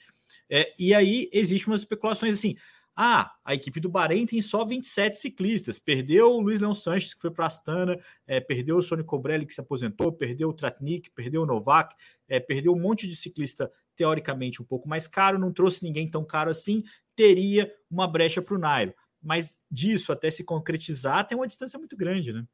É, 0.49 0.73
e 0.79 0.93
aí 0.93 1.29
existem 1.33 1.69
umas 1.69 1.81
especulações 1.81 2.35
assim: 2.35 2.55
ah, 2.95 3.35
a 3.43 3.53
equipe 3.53 3.81
do 3.81 3.89
Bahrein 3.89 4.25
tem 4.25 4.41
só 4.41 4.63
27 4.63 5.17
ciclistas, 5.17 5.79
perdeu 5.79 6.31
o 6.31 6.39
Luiz 6.39 6.61
Leão 6.61 6.73
Sanches, 6.73 7.13
que 7.13 7.19
foi 7.19 7.29
para 7.29 7.45
Astana, 7.45 7.99
é, 8.25 8.39
perdeu 8.39 8.77
o 8.77 8.81
Sônia 8.81 9.03
Cobrelli, 9.03 9.45
que 9.45 9.53
se 9.53 9.59
aposentou, 9.59 10.09
perdeu 10.13 10.47
o 10.47 10.53
Tratnik, 10.53 11.09
perdeu 11.09 11.41
o 11.41 11.45
Novak, 11.45 11.93
é, 12.29 12.39
perdeu 12.39 12.71
um 12.71 12.79
monte 12.79 13.05
de 13.05 13.17
ciclista 13.17 13.69
teoricamente 13.97 14.61
um 14.61 14.65
pouco 14.65 14.87
mais 14.87 15.09
caro, 15.09 15.37
não 15.37 15.51
trouxe 15.51 15.83
ninguém 15.83 16.09
tão 16.09 16.23
caro 16.23 16.49
assim, 16.49 16.85
teria 17.17 17.69
uma 17.91 18.07
brecha 18.07 18.41
para 18.41 18.55
o 18.55 18.57
Nairo. 18.57 18.95
Mas 19.21 19.59
disso 19.69 20.13
até 20.13 20.31
se 20.31 20.41
concretizar 20.45 21.27
tem 21.27 21.37
uma 21.37 21.47
distância 21.47 21.77
muito 21.77 21.97
grande, 21.97 22.31
né? 22.31 22.45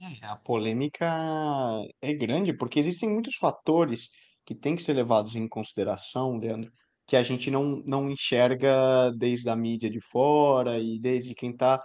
É, 0.00 0.26
a 0.26 0.36
polêmica 0.36 1.06
é 2.00 2.14
grande, 2.14 2.54
porque 2.54 2.78
existem 2.78 3.10
muitos 3.10 3.36
fatores 3.36 4.08
que 4.46 4.54
têm 4.54 4.74
que 4.74 4.82
ser 4.82 4.94
levados 4.94 5.36
em 5.36 5.46
consideração, 5.46 6.38
Leandro, 6.38 6.72
que 7.06 7.16
a 7.16 7.22
gente 7.22 7.50
não, 7.50 7.82
não 7.86 8.10
enxerga 8.10 9.10
desde 9.18 9.50
a 9.50 9.56
mídia 9.56 9.90
de 9.90 10.00
fora 10.00 10.78
e 10.78 10.98
desde 10.98 11.34
quem 11.34 11.50
está 11.50 11.78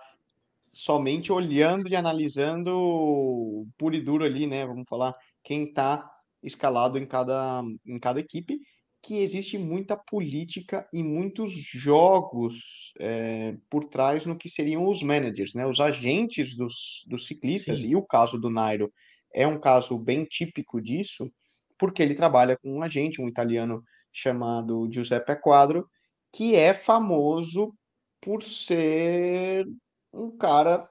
somente 0.72 1.32
olhando 1.32 1.90
e 1.90 1.96
analisando 1.96 3.66
puro 3.78 3.96
e 3.96 4.02
duro 4.02 4.24
ali, 4.24 4.48
né? 4.48 4.66
Vamos 4.66 4.86
falar, 4.88 5.14
quem 5.44 5.66
está 5.66 6.10
escalado 6.42 6.98
em 6.98 7.06
cada, 7.06 7.64
em 7.86 8.00
cada 8.00 8.20
equipe 8.20 8.60
que 9.06 9.22
existe 9.22 9.56
muita 9.56 9.96
política 9.96 10.88
e 10.92 11.04
muitos 11.04 11.52
jogos 11.52 12.92
é, 13.00 13.56
por 13.70 13.86
trás 13.86 14.26
no 14.26 14.36
que 14.36 14.50
seriam 14.50 14.90
os 14.90 15.04
managers, 15.04 15.54
né? 15.54 15.66
Os 15.68 15.80
agentes 15.80 16.56
dos, 16.56 17.04
dos 17.06 17.28
ciclistas. 17.28 17.82
Sim. 17.82 17.90
E 17.90 17.96
o 17.96 18.02
caso 18.02 18.40
do 18.40 18.50
Nairo 18.50 18.92
é 19.32 19.46
um 19.46 19.60
caso 19.60 19.96
bem 20.00 20.26
típico 20.26 20.82
disso, 20.82 21.32
porque 21.78 22.02
ele 22.02 22.16
trabalha 22.16 22.58
com 22.58 22.78
um 22.78 22.82
agente, 22.82 23.22
um 23.22 23.28
italiano 23.28 23.84
chamado 24.12 24.90
Giuseppe 24.92 25.36
Quadro, 25.40 25.88
que 26.34 26.56
é 26.56 26.74
famoso 26.74 27.76
por 28.20 28.42
ser 28.42 29.68
um 30.12 30.36
cara 30.36 30.90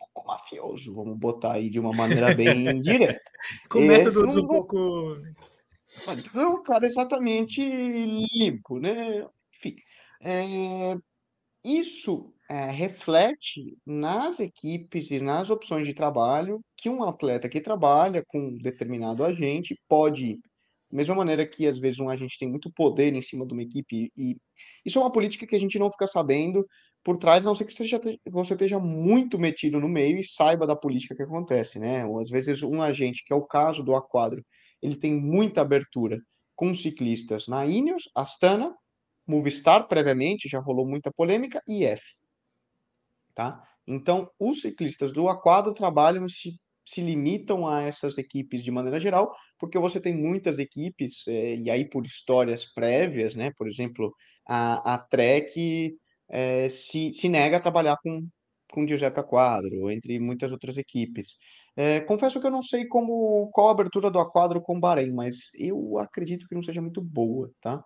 um 0.00 0.06
pouco 0.14 0.28
mafioso, 0.28 0.94
vamos 0.94 1.18
botar 1.18 1.54
aí 1.54 1.70
de 1.70 1.80
uma 1.80 1.92
maneira 1.92 2.32
bem 2.36 2.80
direta. 2.82 3.20
com 3.68 3.80
métodos 3.80 4.36
um 4.36 4.46
pouco 4.46 5.16
é 6.34 6.46
um 6.46 6.62
cara 6.62 6.86
exatamente 6.86 7.60
limpo, 7.60 8.78
né? 8.78 9.26
Enfim, 9.56 9.76
é, 10.22 10.96
isso 11.64 12.32
é, 12.48 12.70
reflete 12.70 13.76
nas 13.86 14.40
equipes 14.40 15.10
e 15.10 15.20
nas 15.20 15.50
opções 15.50 15.86
de 15.86 15.94
trabalho 15.94 16.60
que 16.76 16.88
um 16.88 17.02
atleta 17.02 17.48
que 17.48 17.60
trabalha 17.60 18.24
com 18.26 18.38
um 18.38 18.56
determinado 18.58 19.24
agente 19.24 19.76
pode. 19.88 20.36
Da 20.90 20.96
mesma 20.96 21.14
maneira 21.14 21.46
que, 21.46 21.66
às 21.66 21.78
vezes, 21.78 22.00
um 22.00 22.08
agente 22.08 22.38
tem 22.38 22.48
muito 22.48 22.72
poder 22.72 23.14
em 23.14 23.22
cima 23.22 23.46
de 23.46 23.52
uma 23.52 23.62
equipe, 23.62 24.10
e 24.16 24.36
isso 24.84 24.98
é 24.98 25.02
uma 25.02 25.12
política 25.12 25.46
que 25.46 25.54
a 25.54 25.58
gente 25.60 25.78
não 25.78 25.90
fica 25.90 26.06
sabendo 26.06 26.66
por 27.04 27.16
trás, 27.16 27.46
a 27.46 27.48
não 27.48 27.54
ser 27.54 27.64
que 27.64 27.72
você, 27.72 28.18
você 28.28 28.54
esteja 28.54 28.78
muito 28.78 29.38
metido 29.38 29.78
no 29.80 29.88
meio 29.88 30.18
e 30.18 30.24
saiba 30.24 30.66
da 30.66 30.76
política 30.76 31.14
que 31.14 31.22
acontece, 31.22 31.78
né? 31.78 32.04
Ou, 32.04 32.20
às 32.20 32.28
vezes, 32.28 32.62
um 32.62 32.82
agente, 32.82 33.22
que 33.24 33.32
é 33.32 33.36
o 33.36 33.46
caso 33.46 33.82
do 33.84 33.94
Aquadro, 33.94 34.44
ele 34.82 34.96
tem 34.96 35.14
muita 35.14 35.60
abertura 35.60 36.20
com 36.54 36.74
ciclistas 36.74 37.46
na 37.46 37.66
Ineos, 37.66 38.10
Astana, 38.14 38.74
Movistar 39.26 39.86
previamente, 39.86 40.48
já 40.48 40.58
rolou 40.58 40.86
muita 40.86 41.12
polêmica, 41.12 41.62
e 41.66 41.84
IF. 41.84 42.02
Tá? 43.34 43.62
Então, 43.86 44.28
os 44.38 44.60
ciclistas 44.60 45.12
do 45.12 45.24
A4 45.24 45.72
trabalham 45.72 46.28
se, 46.28 46.58
se 46.84 47.00
limitam 47.00 47.66
a 47.66 47.82
essas 47.82 48.18
equipes 48.18 48.62
de 48.62 48.70
maneira 48.70 48.98
geral, 48.98 49.34
porque 49.58 49.78
você 49.78 50.00
tem 50.00 50.16
muitas 50.16 50.58
equipes, 50.58 51.26
é, 51.28 51.56
e 51.56 51.70
aí 51.70 51.88
por 51.88 52.04
histórias 52.04 52.64
prévias, 52.64 53.34
né? 53.34 53.52
Por 53.56 53.68
exemplo, 53.68 54.12
a, 54.46 54.94
a 54.94 54.98
Trek 54.98 55.96
é, 56.28 56.68
se, 56.68 57.14
se 57.14 57.28
nega 57.28 57.56
a 57.58 57.60
trabalhar 57.60 57.96
com, 58.02 58.26
com 58.70 58.86
Giuseppe 58.86 59.20
Aquadro, 59.20 59.90
entre 59.90 60.18
muitas 60.18 60.52
outras 60.52 60.76
equipes. 60.76 61.36
É, 61.76 62.00
confesso 62.00 62.40
que 62.40 62.46
eu 62.46 62.50
não 62.50 62.62
sei 62.62 62.86
como 62.86 63.50
qual 63.52 63.68
a 63.68 63.72
abertura 63.72 64.10
do 64.10 64.18
Aquadro 64.18 64.60
com 64.60 64.76
o 64.76 64.80
Bahrein, 64.80 65.12
mas 65.12 65.50
eu 65.58 65.98
acredito 65.98 66.46
que 66.48 66.54
não 66.54 66.62
seja 66.62 66.80
muito 66.80 67.00
boa, 67.02 67.50
tá? 67.60 67.82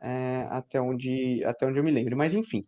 É, 0.00 0.46
até 0.50 0.80
onde 0.80 1.42
até 1.44 1.66
onde 1.66 1.78
eu 1.78 1.84
me 1.84 1.90
lembro. 1.90 2.16
Mas 2.16 2.34
enfim, 2.34 2.66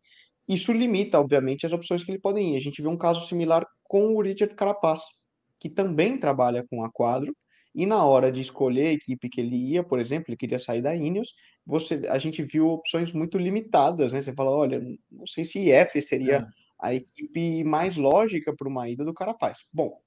isso 0.48 0.72
limita, 0.72 1.20
obviamente, 1.20 1.64
as 1.64 1.72
opções 1.72 2.02
que 2.02 2.10
ele 2.10 2.18
podem 2.18 2.54
ir. 2.54 2.56
A 2.56 2.60
gente 2.60 2.82
viu 2.82 2.90
um 2.90 2.96
caso 2.98 3.26
similar 3.26 3.64
com 3.84 4.14
o 4.14 4.20
Richard 4.20 4.54
Carapaz, 4.54 5.00
que 5.58 5.68
também 5.68 6.18
trabalha 6.18 6.66
com 6.68 6.82
Aquadro, 6.82 7.34
e 7.74 7.86
na 7.86 8.04
hora 8.04 8.32
de 8.32 8.40
escolher 8.40 8.88
a 8.88 8.92
equipe 8.92 9.28
que 9.28 9.40
ele 9.40 9.54
ia, 9.54 9.84
por 9.84 10.00
exemplo, 10.00 10.26
ele 10.28 10.36
queria 10.36 10.58
sair 10.58 10.82
da 10.82 10.94
Ineos, 10.94 11.34
você, 11.64 12.02
a 12.08 12.18
gente 12.18 12.42
viu 12.42 12.68
opções 12.68 13.12
muito 13.12 13.38
limitadas, 13.38 14.12
né? 14.12 14.20
Você 14.20 14.32
fala, 14.34 14.50
olha, 14.50 14.82
não 15.10 15.26
sei 15.26 15.44
se 15.44 15.70
IF 15.70 16.02
seria 16.02 16.36
é. 16.38 16.46
A 16.82 16.94
equipe 16.94 17.64
mais 17.64 17.96
lógica 17.96 18.54
para 18.54 18.68
uma 18.68 18.88
ida 18.88 19.04
do 19.04 19.14
Carapaz. 19.14 19.58
Bom, 19.72 20.00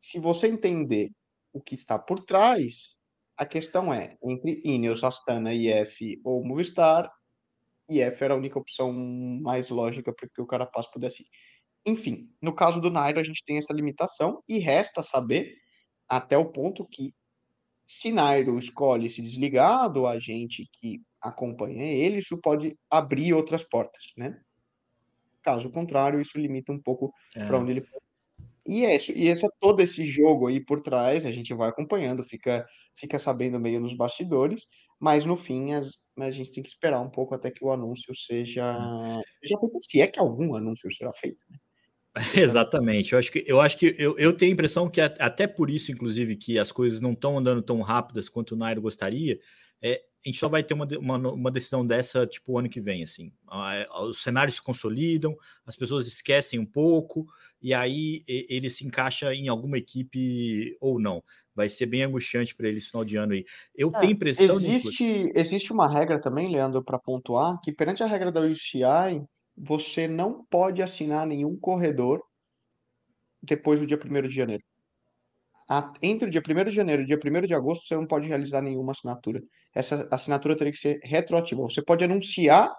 se 0.00 0.18
você 0.18 0.48
entender 0.48 1.10
o 1.52 1.60
que 1.60 1.74
está 1.74 1.98
por 1.98 2.20
trás, 2.20 2.96
a 3.36 3.44
questão 3.46 3.92
é, 3.92 4.16
entre 4.22 4.60
Ineos, 4.64 5.04
Astana, 5.04 5.52
IF 5.54 6.20
ou 6.24 6.44
Movistar, 6.44 7.10
IF 7.88 8.22
era 8.22 8.34
a 8.34 8.36
única 8.36 8.58
opção 8.58 8.92
mais 8.92 9.70
lógica 9.70 10.12
para 10.12 10.28
que 10.28 10.40
o 10.40 10.46
Carapaz 10.46 10.86
pudesse 10.90 11.22
ir. 11.22 11.28
Enfim, 11.86 12.28
no 12.42 12.54
caso 12.54 12.80
do 12.80 12.90
Nairo, 12.90 13.20
a 13.20 13.24
gente 13.24 13.42
tem 13.44 13.56
essa 13.56 13.72
limitação 13.72 14.42
e 14.48 14.58
resta 14.58 15.02
saber 15.02 15.54
até 16.08 16.36
o 16.36 16.50
ponto 16.50 16.86
que 16.86 17.14
se 17.86 18.12
Nairo 18.12 18.58
escolhe 18.58 19.08
se 19.08 19.22
desligar 19.22 19.90
do 19.90 20.06
agente 20.06 20.68
que 20.72 21.00
acompanha 21.20 21.84
ele, 21.84 22.18
isso 22.18 22.38
pode 22.40 22.76
abrir 22.90 23.32
outras 23.32 23.64
portas, 23.64 24.12
né? 24.16 24.38
Caso 25.42 25.70
contrário, 25.70 26.20
isso 26.20 26.38
limita 26.38 26.72
um 26.72 26.80
pouco 26.80 27.12
é. 27.34 27.44
para 27.44 27.58
onde 27.58 27.72
ele 27.72 27.86
e 28.68 28.84
é 28.84 28.94
isso, 28.94 29.12
e 29.12 29.28
essa 29.28 29.48
todo 29.58 29.80
esse 29.80 30.04
jogo 30.04 30.46
aí 30.46 30.60
por 30.62 30.82
trás, 30.82 31.24
a 31.24 31.32
gente 31.32 31.54
vai 31.54 31.70
acompanhando, 31.70 32.22
fica 32.22 32.66
fica 32.94 33.18
sabendo 33.18 33.58
meio 33.58 33.80
nos 33.80 33.96
bastidores, 33.96 34.66
mas 35.00 35.24
no 35.24 35.36
fim 35.36 35.72
a, 35.72 35.80
a 36.18 36.30
gente 36.30 36.52
tem 36.52 36.62
que 36.62 36.68
esperar 36.68 37.00
um 37.00 37.08
pouco 37.08 37.34
até 37.34 37.50
que 37.50 37.64
o 37.64 37.72
anúncio 37.72 38.14
seja, 38.14 38.74
já 39.42 39.58
se 39.80 40.02
é 40.02 40.06
que 40.06 40.18
algum 40.18 40.54
anúncio 40.54 40.92
será 40.92 41.14
feito, 41.14 41.38
né? 41.48 41.58
Exatamente. 42.36 43.14
Eu 43.14 43.18
acho 43.18 43.32
que 43.32 43.42
eu 43.46 43.58
acho 43.58 43.78
que 43.78 43.94
eu, 43.98 44.18
eu 44.18 44.36
tenho 44.36 44.52
a 44.52 44.54
impressão 44.54 44.90
que 44.90 45.00
até 45.00 45.46
por 45.46 45.70
isso, 45.70 45.90
inclusive, 45.90 46.36
que 46.36 46.58
as 46.58 46.70
coisas 46.70 47.00
não 47.00 47.12
estão 47.12 47.38
andando 47.38 47.62
tão 47.62 47.80
rápidas 47.80 48.28
quanto 48.28 48.52
o 48.52 48.56
Nairo 48.56 48.82
gostaria. 48.82 49.38
É, 49.80 50.02
a 50.24 50.28
gente 50.28 50.38
só 50.38 50.48
vai 50.48 50.62
ter 50.62 50.74
uma, 50.74 50.86
uma, 50.98 51.32
uma, 51.32 51.50
decisão 51.50 51.86
dessa 51.86 52.26
tipo 52.26 52.58
ano 52.58 52.68
que 52.68 52.80
vem, 52.80 53.02
assim. 53.02 53.32
Os 54.02 54.22
cenários 54.22 54.56
se 54.56 54.62
consolidam, 54.62 55.36
as 55.64 55.76
pessoas 55.76 56.06
esquecem 56.06 56.58
um 56.58 56.66
pouco, 56.66 57.26
e 57.62 57.72
aí 57.72 58.22
ele 58.26 58.68
se 58.68 58.84
encaixa 58.84 59.32
em 59.32 59.48
alguma 59.48 59.78
equipe 59.78 60.76
ou 60.80 61.00
não. 61.00 61.22
Vai 61.54 61.68
ser 61.68 61.86
bem 61.86 62.02
angustiante 62.02 62.54
para 62.54 62.68
eles 62.68 62.86
final 62.86 63.04
de 63.04 63.16
ano 63.16 63.32
aí. 63.32 63.44
Eu 63.74 63.90
é, 63.94 64.00
tenho 64.00 64.12
impressão. 64.12 64.56
Existe, 64.56 65.32
existe 65.34 65.72
uma 65.72 65.88
regra 65.88 66.20
também, 66.20 66.50
Leandro, 66.50 66.82
para 66.82 66.98
pontuar, 66.98 67.60
que 67.60 67.72
perante 67.72 68.02
a 68.02 68.06
regra 68.06 68.32
da 68.32 68.40
UCI, 68.40 69.24
você 69.56 70.08
não 70.08 70.44
pode 70.50 70.82
assinar 70.82 71.26
nenhum 71.26 71.56
corredor 71.56 72.22
depois 73.42 73.80
do 73.80 73.86
dia 73.86 73.98
1 73.98 74.28
de 74.28 74.34
janeiro. 74.34 74.62
Entre 76.00 76.28
o 76.28 76.30
dia 76.30 76.40
1 76.40 76.64
de 76.64 76.70
janeiro 76.70 77.02
e 77.02 77.04
o 77.04 77.06
dia 77.06 77.18
1 77.22 77.46
de 77.46 77.54
agosto, 77.54 77.86
você 77.86 77.94
não 77.94 78.06
pode 78.06 78.26
realizar 78.26 78.62
nenhuma 78.62 78.92
assinatura. 78.92 79.42
Essa 79.74 80.08
assinatura 80.10 80.56
teria 80.56 80.72
que 80.72 80.78
ser 80.78 80.98
retroativa. 81.02 81.62
Você 81.62 81.82
pode 81.82 82.04
anunciar 82.04 82.72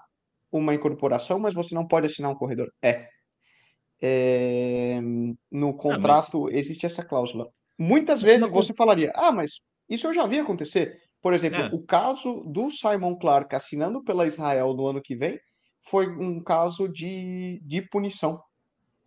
uma 0.51 0.73
incorporação, 0.73 1.39
mas 1.39 1.53
você 1.53 1.75
não 1.75 1.87
pode 1.87 2.07
assinar 2.07 2.31
um 2.31 2.35
corredor. 2.35 2.71
É. 2.81 3.07
é... 4.01 4.99
No 5.51 5.75
contrato 5.77 6.37
ah, 6.37 6.45
mas... 6.45 6.55
existe 6.55 6.85
essa 6.85 7.05
cláusula. 7.05 7.47
Muitas 7.77 8.21
vezes 8.21 8.47
você 8.49 8.73
falaria, 8.73 9.11
ah, 9.15 9.31
mas 9.31 9.61
isso 9.87 10.07
eu 10.07 10.13
já 10.13 10.25
vi 10.25 10.39
acontecer. 10.39 10.97
Por 11.21 11.33
exemplo, 11.33 11.61
é. 11.61 11.69
o 11.71 11.83
caso 11.83 12.43
do 12.45 12.71
Simon 12.71 13.17
Clark 13.17 13.55
assinando 13.55 14.03
pela 14.03 14.25
Israel 14.25 14.73
no 14.73 14.87
ano 14.87 15.01
que 15.01 15.15
vem 15.15 15.37
foi 15.87 16.07
um 16.07 16.41
caso 16.41 16.87
de, 16.87 17.61
de 17.63 17.81
punição, 17.81 18.41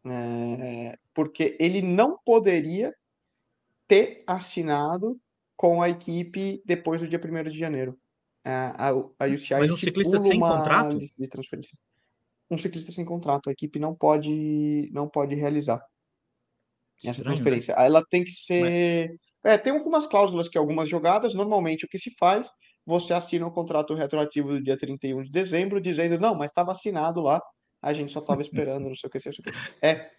é, 0.06 0.96
porque 1.14 1.56
ele 1.60 1.82
não 1.82 2.18
poderia 2.24 2.92
ter 3.92 4.24
assinado 4.26 5.20
com 5.54 5.82
a 5.82 5.90
equipe 5.90 6.62
depois 6.64 6.98
do 6.98 7.06
dia 7.06 7.20
1 7.22 7.50
de 7.50 7.58
janeiro. 7.58 7.98
A, 8.42 8.88
a 8.88 9.26
UCI 9.26 9.54
Mas 9.60 9.70
um 9.70 9.76
ciclista 9.76 10.18
sem 10.18 10.40
contrato? 10.40 10.96
De 10.96 11.28
transferência. 11.28 11.76
Um 12.50 12.56
ciclista 12.56 12.90
sem 12.90 13.04
contrato, 13.04 13.50
a 13.50 13.52
equipe 13.52 13.78
não 13.78 13.94
pode, 13.94 14.90
não 14.92 15.08
pode 15.08 15.34
realizar 15.34 15.84
essa 17.04 17.10
Estranho, 17.10 17.16
né? 17.18 17.34
transferência. 17.34 17.76
Né? 17.76 17.86
Ela 17.86 18.02
tem 18.08 18.24
que 18.24 18.32
ser. 18.32 19.10
Mas... 19.44 19.52
É, 19.52 19.58
tem 19.58 19.74
algumas 19.74 20.06
cláusulas 20.06 20.48
que 20.48 20.56
algumas 20.56 20.88
jogadas, 20.88 21.34
normalmente 21.34 21.84
o 21.84 21.88
que 21.88 21.98
se 21.98 22.14
faz 22.18 22.50
você 22.84 23.12
assina 23.12 23.46
um 23.46 23.50
contrato 23.50 23.94
retroativo 23.94 24.48
do 24.48 24.62
dia 24.62 24.76
31 24.76 25.22
de 25.22 25.30
dezembro, 25.30 25.80
dizendo, 25.80 26.18
não, 26.18 26.34
mas 26.34 26.50
estava 26.50 26.72
assinado 26.72 27.20
lá, 27.20 27.40
a 27.80 27.92
gente 27.92 28.12
só 28.12 28.18
estava 28.20 28.40
esperando, 28.42 28.88
não 28.88 28.96
sei 28.96 29.06
o 29.06 29.10
que, 29.10 29.20
sei 29.20 29.32
o 29.32 29.34
que. 29.34 29.50
É. 29.80 30.10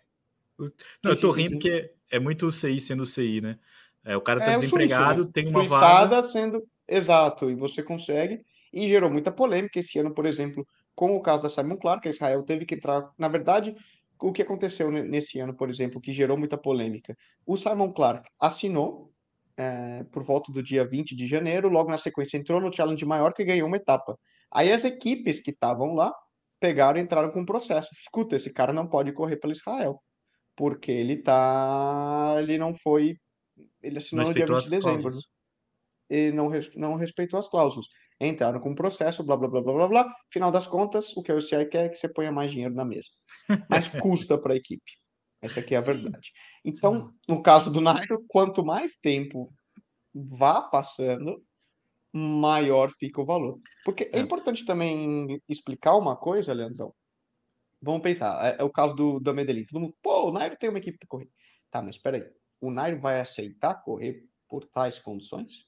Não, 1.03 1.11
eu 1.11 1.19
tô 1.19 1.31
rindo 1.31 1.53
porque 1.53 1.91
é 2.13 2.19
muito 2.19 2.45
o 2.45 2.51
CI 2.51 2.79
sendo 2.79 3.01
o 3.01 3.05
CI, 3.05 3.41
né? 3.41 3.57
É, 4.05 4.15
o 4.15 4.21
cara 4.21 4.39
tá 4.39 4.51
é, 4.51 4.59
desempregado, 4.59 5.23
Suíça, 5.23 5.25
né? 5.25 5.31
tem 5.33 5.47
uma 5.47 5.65
vaga... 5.65 6.21
sendo... 6.21 6.63
Exato, 6.87 7.49
e 7.49 7.55
você 7.55 7.81
consegue, 7.81 8.45
e 8.71 8.87
gerou 8.87 9.09
muita 9.09 9.31
polêmica 9.31 9.79
esse 9.79 9.97
ano, 9.97 10.13
por 10.13 10.25
exemplo, 10.25 10.67
com 10.93 11.15
o 11.15 11.21
caso 11.21 11.43
da 11.43 11.49
Simon 11.49 11.77
Clark, 11.77 12.07
a 12.07 12.11
Israel 12.11 12.43
teve 12.43 12.65
que 12.65 12.75
entrar... 12.75 13.09
Na 13.17 13.27
verdade, 13.27 13.75
o 14.21 14.31
que 14.31 14.41
aconteceu 14.41 14.91
nesse 14.91 15.39
ano, 15.39 15.55
por 15.55 15.69
exemplo, 15.69 15.99
que 15.99 16.13
gerou 16.13 16.37
muita 16.37 16.57
polêmica? 16.57 17.17
O 17.45 17.57
Simon 17.57 17.91
Clark 17.91 18.29
assinou 18.39 19.11
é, 19.57 20.03
por 20.11 20.23
volta 20.23 20.51
do 20.51 20.61
dia 20.61 20.85
20 20.85 21.15
de 21.15 21.25
janeiro, 21.25 21.69
logo 21.69 21.89
na 21.89 21.97
sequência 21.97 22.37
entrou 22.37 22.61
no 22.61 22.73
Challenge 22.73 23.05
Maior 23.05 23.33
que 23.33 23.43
ganhou 23.43 23.67
uma 23.67 23.77
etapa. 23.77 24.17
Aí 24.51 24.71
as 24.71 24.83
equipes 24.83 25.39
que 25.39 25.51
estavam 25.51 25.93
lá 25.93 26.13
pegaram 26.59 26.99
e 26.99 27.03
entraram 27.03 27.31
com 27.31 27.41
um 27.41 27.45
processo. 27.45 27.89
Escuta, 27.91 28.35
esse 28.35 28.53
cara 28.53 28.71
não 28.71 28.87
pode 28.87 29.11
correr 29.13 29.37
pelo 29.37 29.53
Israel, 29.53 29.99
porque 30.55 30.91
ele 30.91 31.17
tá, 31.17 32.35
ele 32.39 32.57
não 32.57 32.73
foi, 32.75 33.17
ele 33.81 33.97
assinou 33.97 34.27
no 34.27 34.33
dia 34.33 34.45
20 34.45 34.63
de 34.63 34.69
dezembro. 34.69 35.15
Né? 35.15 35.21
Ele 36.09 36.35
não, 36.35 36.49
não 36.75 36.95
respeitou 36.95 37.39
as 37.39 37.47
cláusulas. 37.47 37.87
Entraram 38.19 38.59
com 38.59 38.69
um 38.69 38.75
processo, 38.75 39.23
blá 39.23 39.35
blá 39.35 39.47
blá 39.47 39.61
blá 39.61 39.73
blá 39.73 39.87
blá. 39.87 40.15
Final 40.31 40.51
das 40.51 40.67
contas, 40.67 41.15
o 41.17 41.23
que 41.23 41.31
a 41.31 41.35
UCI 41.35 41.65
quer 41.65 41.85
é 41.85 41.89
que 41.89 41.95
você 41.95 42.07
ponha 42.07 42.31
mais 42.31 42.51
dinheiro 42.51 42.73
na 42.73 42.85
mesa. 42.85 43.09
Mas 43.69 43.87
custa 43.99 44.37
para 44.37 44.53
a 44.53 44.57
equipe. 44.57 44.91
Essa 45.41 45.59
aqui 45.59 45.75
é 45.75 45.77
a 45.77 45.81
Sim. 45.81 45.87
verdade. 45.87 46.31
Então, 46.63 47.07
Sim. 47.07 47.13
no 47.27 47.41
caso 47.41 47.71
do 47.71 47.81
Nairo, 47.81 48.23
quanto 48.29 48.63
mais 48.63 48.95
tempo 48.97 49.53
vá 50.13 50.61
passando, 50.61 51.43
maior 52.13 52.91
fica 52.91 53.21
o 53.21 53.25
valor. 53.25 53.59
Porque 53.83 54.09
é, 54.13 54.19
é 54.19 54.19
importante 54.19 54.63
também 54.63 55.41
explicar 55.49 55.97
uma 55.97 56.15
coisa, 56.15 56.53
Leandrão. 56.53 56.93
Vamos 57.83 58.01
pensar, 58.01 58.45
é, 58.45 58.61
é 58.61 58.63
o 58.63 58.69
caso 58.69 58.95
do, 58.95 59.19
do 59.19 59.33
Medellín. 59.33 59.65
Todo 59.65 59.81
mundo, 59.81 59.93
pô, 60.01 60.29
o 60.29 60.31
Nairo 60.31 60.55
tem 60.57 60.69
uma 60.69 60.79
equipe 60.79 60.97
para 60.97 61.07
correr. 61.07 61.29
Tá, 61.69 61.81
mas 61.81 61.95
espera 61.95 62.17
aí. 62.17 62.23
O 62.61 62.71
Nairo 62.71 62.99
vai 62.99 63.19
aceitar 63.19 63.75
correr 63.83 64.23
por 64.47 64.65
tais 64.65 64.97
condições? 64.99 65.65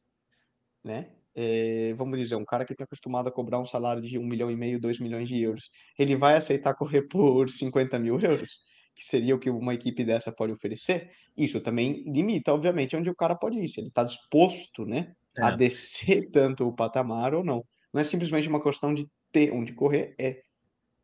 Né? 0.84 1.12
É, 1.36 1.94
vamos 1.96 2.18
dizer, 2.18 2.36
um 2.36 2.46
cara 2.46 2.64
que 2.64 2.72
está 2.72 2.86
acostumado 2.86 3.28
a 3.28 3.32
cobrar 3.32 3.60
um 3.60 3.66
salário 3.66 4.02
de 4.02 4.18
um 4.18 4.26
milhão 4.26 4.50
e 4.50 4.56
meio, 4.56 4.80
dois 4.80 5.00
milhões 5.00 5.28
de 5.28 5.42
euros, 5.42 5.70
ele 6.00 6.16
vai 6.16 6.38
aceitar 6.38 6.74
correr 6.76 7.02
por 7.04 7.50
50 7.50 8.00
mil 8.00 8.20
euros? 8.20 8.62
que 8.96 9.06
seria 9.06 9.36
o 9.36 9.40
que 9.40 9.50
uma 9.50 9.74
equipe 9.74 10.06
dessa 10.06 10.32
pode 10.32 10.54
oferecer, 10.54 11.12
isso 11.38 11.60
também 11.60 12.04
limita, 12.08 12.54
obviamente, 12.54 12.96
onde 12.96 13.10
o 13.10 13.16
cara 13.16 13.36
pode 13.36 13.60
ir, 13.60 13.68
se 13.68 13.82
ele 13.82 13.90
está 13.90 14.04
disposto 14.04 14.86
né, 14.86 15.14
é. 15.38 15.44
a 15.44 15.52
descer 15.52 16.30
tanto 16.32 16.66
o 16.66 16.74
patamar 16.74 17.34
ou 17.36 17.44
não. 17.44 17.64
Não 17.94 18.00
é 18.02 18.04
simplesmente 18.04 18.48
uma 18.48 18.64
questão 18.64 18.94
de 18.94 19.06
ter 19.32 19.52
onde 19.52 19.74
correr, 19.74 20.16
é 20.18 20.42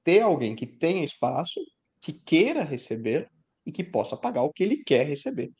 ter 0.03 0.21
alguém 0.21 0.55
que 0.55 0.65
tenha 0.65 1.03
espaço, 1.03 1.59
que 1.99 2.13
queira 2.13 2.63
receber 2.63 3.29
e 3.65 3.71
que 3.71 3.83
possa 3.83 4.17
pagar 4.17 4.43
o 4.43 4.51
que 4.51 4.63
ele 4.63 4.77
quer 4.77 5.05
receber. 5.05 5.51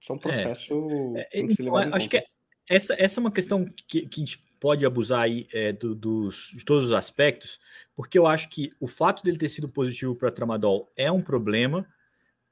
Isso 0.00 0.12
é 0.12 0.14
um 0.14 0.18
é. 0.18 0.20
processo 0.20 1.14
é. 1.16 1.28
É, 1.32 1.40
então, 1.40 1.76
acho 1.76 2.08
que 2.08 2.24
essa, 2.68 2.94
essa 2.98 3.20
é 3.20 3.22
uma 3.22 3.32
questão 3.32 3.64
que, 3.86 4.06
que 4.06 4.22
a 4.22 4.24
gente 4.24 4.38
pode 4.58 4.86
abusar 4.86 5.22
aí 5.22 5.46
é, 5.52 5.72
do, 5.72 5.94
dos, 5.94 6.50
de 6.54 6.64
todos 6.64 6.86
os 6.86 6.92
aspectos, 6.92 7.60
porque 7.94 8.18
eu 8.18 8.26
acho 8.26 8.48
que 8.48 8.72
o 8.80 8.86
fato 8.86 9.22
dele 9.22 9.36
ter 9.36 9.50
sido 9.50 9.68
positivo 9.68 10.14
para 10.14 10.30
Tramadol 10.30 10.90
é 10.96 11.12
um 11.12 11.20
problema, 11.20 11.86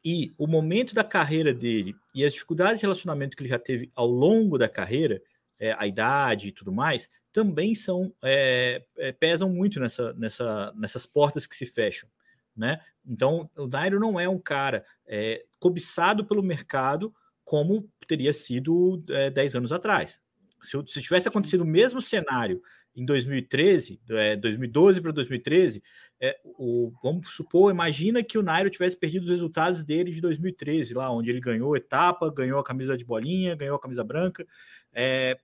e 0.04 0.32
o 0.36 0.46
momento 0.46 0.94
da 0.94 1.04
carreira 1.04 1.54
dele 1.54 1.94
e 2.14 2.24
as 2.24 2.32
dificuldades 2.32 2.80
de 2.80 2.82
relacionamento 2.82 3.36
que 3.36 3.42
ele 3.42 3.48
já 3.48 3.58
teve 3.58 3.90
ao 3.94 4.06
longo 4.06 4.58
da 4.58 4.68
carreira, 4.68 5.22
é, 5.58 5.76
a 5.78 5.86
idade 5.86 6.48
e 6.48 6.52
tudo 6.52 6.72
mais, 6.72 7.08
também 7.32 7.74
são 7.74 8.14
é, 8.22 8.84
é, 8.98 9.12
pesam 9.12 9.48
muito 9.48 9.80
nessa, 9.80 10.12
nessa, 10.14 10.72
nessas 10.76 11.06
portas 11.06 11.46
que 11.46 11.56
se 11.56 11.66
fecham. 11.66 12.08
Né? 12.54 12.80
Então, 13.06 13.48
o 13.56 13.66
Nairo 13.66 13.98
não 13.98 14.20
é 14.20 14.28
um 14.28 14.38
cara 14.38 14.84
é, 15.06 15.44
cobiçado 15.58 16.24
pelo 16.24 16.42
mercado 16.42 17.14
como 17.44 17.88
teria 18.06 18.32
sido 18.32 19.02
é, 19.08 19.30
10 19.30 19.56
anos 19.56 19.72
atrás. 19.72 20.20
Se, 20.60 20.76
se 20.86 21.02
tivesse 21.02 21.28
acontecido 21.28 21.62
o 21.62 21.66
mesmo 21.66 22.00
cenário 22.00 22.62
em 22.94 23.04
2013, 23.04 24.00
é, 24.10 24.36
2012 24.36 25.00
para 25.00 25.12
2013, 25.12 25.82
é, 26.20 26.38
o, 26.44 26.92
vamos 27.02 27.34
supor, 27.34 27.72
imagina 27.72 28.22
que 28.22 28.38
o 28.38 28.42
Nairo 28.42 28.70
tivesse 28.70 28.96
perdido 28.96 29.24
os 29.24 29.30
resultados 29.30 29.82
dele 29.82 30.12
de 30.12 30.20
2013, 30.20 30.94
lá 30.94 31.10
onde 31.10 31.30
ele 31.30 31.40
ganhou 31.40 31.76
etapa, 31.76 32.32
ganhou 32.32 32.60
a 32.60 32.64
camisa 32.64 32.96
de 32.96 33.04
bolinha, 33.04 33.56
ganhou 33.56 33.76
a 33.76 33.80
camisa 33.80 34.04
branca, 34.04 34.46
é, 34.92 35.38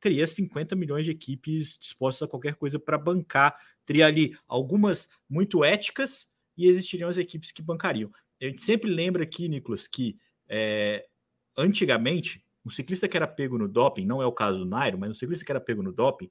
teria 0.00 0.26
50 0.26 0.76
milhões 0.76 1.04
de 1.04 1.10
equipes 1.10 1.76
dispostas 1.78 2.26
a 2.26 2.30
qualquer 2.30 2.54
coisa 2.54 2.78
para 2.78 2.98
bancar. 2.98 3.56
Teria 3.84 4.06
ali 4.06 4.36
algumas 4.46 5.08
muito 5.28 5.64
éticas 5.64 6.28
e 6.56 6.66
existiriam 6.66 7.08
as 7.08 7.18
equipes 7.18 7.52
que 7.52 7.62
bancariam. 7.62 8.10
A 8.40 8.44
gente 8.44 8.62
sempre 8.62 8.90
lembra 8.90 9.22
aqui, 9.22 9.48
Nicolas, 9.48 9.86
que 9.86 10.18
é, 10.48 11.06
antigamente, 11.56 12.44
um 12.64 12.70
ciclista 12.70 13.08
que 13.08 13.16
era 13.16 13.26
pego 13.26 13.58
no 13.58 13.68
doping, 13.68 14.06
não 14.06 14.22
é 14.22 14.26
o 14.26 14.32
caso 14.32 14.58
do 14.58 14.66
Nairo, 14.66 14.98
mas 14.98 15.10
um 15.10 15.14
ciclista 15.14 15.44
que 15.44 15.52
era 15.52 15.60
pego 15.60 15.82
no 15.82 15.92
doping, 15.92 16.30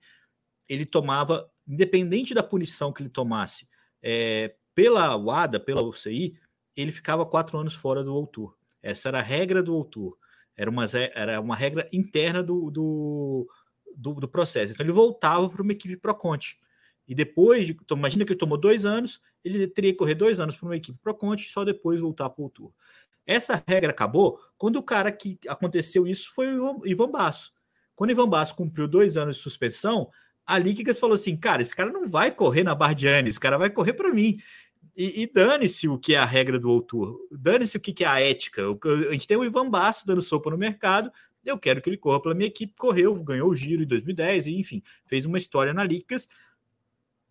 ele 0.68 0.86
tomava, 0.86 1.50
independente 1.68 2.34
da 2.34 2.44
punição 2.44 2.92
que 2.92 3.02
ele 3.02 3.10
tomasse, 3.10 3.68
é, 4.02 4.56
pela 4.74 5.16
WADA, 5.16 5.60
pela 5.60 5.82
UCI, 5.82 6.38
ele 6.76 6.92
ficava 6.92 7.26
quatro 7.26 7.58
anos 7.58 7.74
fora 7.74 8.04
do 8.04 8.28
Tour. 8.28 8.56
Essa 8.82 9.10
era 9.10 9.20
a 9.20 9.24
regra 9.24 9.64
do 9.64 9.84
Tour. 9.84 10.18
Era 10.56 10.70
uma, 10.70 10.86
era 11.14 11.42
uma 11.42 11.56
regra 11.56 11.88
interna 11.92 12.44
do, 12.44 12.70
do, 12.72 13.48
do, 13.98 14.13
do 14.13 14.27
processo. 14.27 14.74
Então 14.74 14.86
ele 14.86 14.94
voltava 14.94 15.50
para 15.50 15.62
uma 15.62 15.72
equipe 15.72 15.98
Proconte. 15.98 16.58
E 17.08 17.16
depois, 17.16 17.68
de, 17.68 17.74
então, 17.74 17.98
imagina 17.98 18.25
que 18.25 18.34
ele 18.34 18.39
tomou 18.39 18.58
dois 18.58 18.86
anos, 18.86 19.22
ele 19.44 19.68
teria 19.68 19.92
que 19.92 19.98
correr 19.98 20.16
dois 20.16 20.39
anos 20.39 20.56
para 20.56 20.66
uma 20.68 20.75
equipe 20.75 20.98
Proconte 21.01 21.48
e 21.48 21.50
só 21.50 21.63
depois 21.63 22.00
voltar 22.00 22.30
para 22.30 22.44
o 22.44 22.50
Tour. 22.50 22.72
Essa 23.25 23.62
regra 23.68 23.92
acabou 23.92 24.39
quando 24.58 24.77
o 24.77 24.84
cara 24.84 25.12
que 25.12 25.38
aconteceu 25.48 26.08
isso 26.08 26.32
foi 26.34 26.58
o 26.58 26.82
Ivan 26.86 27.10
Basso. 27.10 27.51
Quando 27.96 28.10
o 28.10 28.13
Ivan 28.13 28.30
Basso 28.30 28.56
cumpriu 28.56 28.88
dois 28.88 29.18
anos 29.18 29.38
de 29.38 29.42
suspensão, 29.42 30.10
ali 30.46 30.74
que 30.74 30.94
falou 30.94 31.16
assim: 31.16 31.36
cara, 31.36 31.62
esse 31.62 31.75
cara 31.75 31.92
não 31.92 32.08
vai 32.08 32.32
correr 32.32 32.63
na 32.63 32.75
Bardiani, 32.75 33.30
esse 33.30 33.39
cara 33.39 33.58
vai 33.58 33.70
correr 33.70 33.94
para 33.94 34.13
mim. 34.13 34.39
E, 34.96 35.24
e 35.24 35.32
dane-se 35.32 35.88
o 35.88 35.98
que 35.98 36.16
é 36.16 36.18
a 36.18 36.25
regra 36.25 36.60
do 36.60 36.82
Tour, 36.82 37.20
dane-se 37.32 37.77
o 37.77 37.80
que 37.80 38.04
é 38.04 38.08
a 38.08 38.20
ética. 38.20 38.63
A 39.10 39.12
gente 39.12 39.27
tem 39.27 39.38
o 39.38 39.46
Ivan 39.46 39.70
Basso 39.70 40.08
dando 40.08 40.22
sopa 40.22 40.50
no 40.50 40.58
mercado, 40.58 41.12
eu 41.50 41.58
quero 41.58 41.82
que 41.82 41.89
ele 41.89 41.98
corra 41.98 42.22
pela 42.22 42.36
minha 42.36 42.48
equipe. 42.48 42.74
Correu, 42.77 43.16
ganhou 43.24 43.50
o 43.50 43.56
giro 43.56 43.84
em 43.84 43.88
2010, 43.88 44.48
e, 44.48 44.60
enfim, 44.60 44.84
fez 45.06 45.25
uma 45.25 45.38
história 45.38 45.74
na 45.74 45.84
Licas 45.84 46.27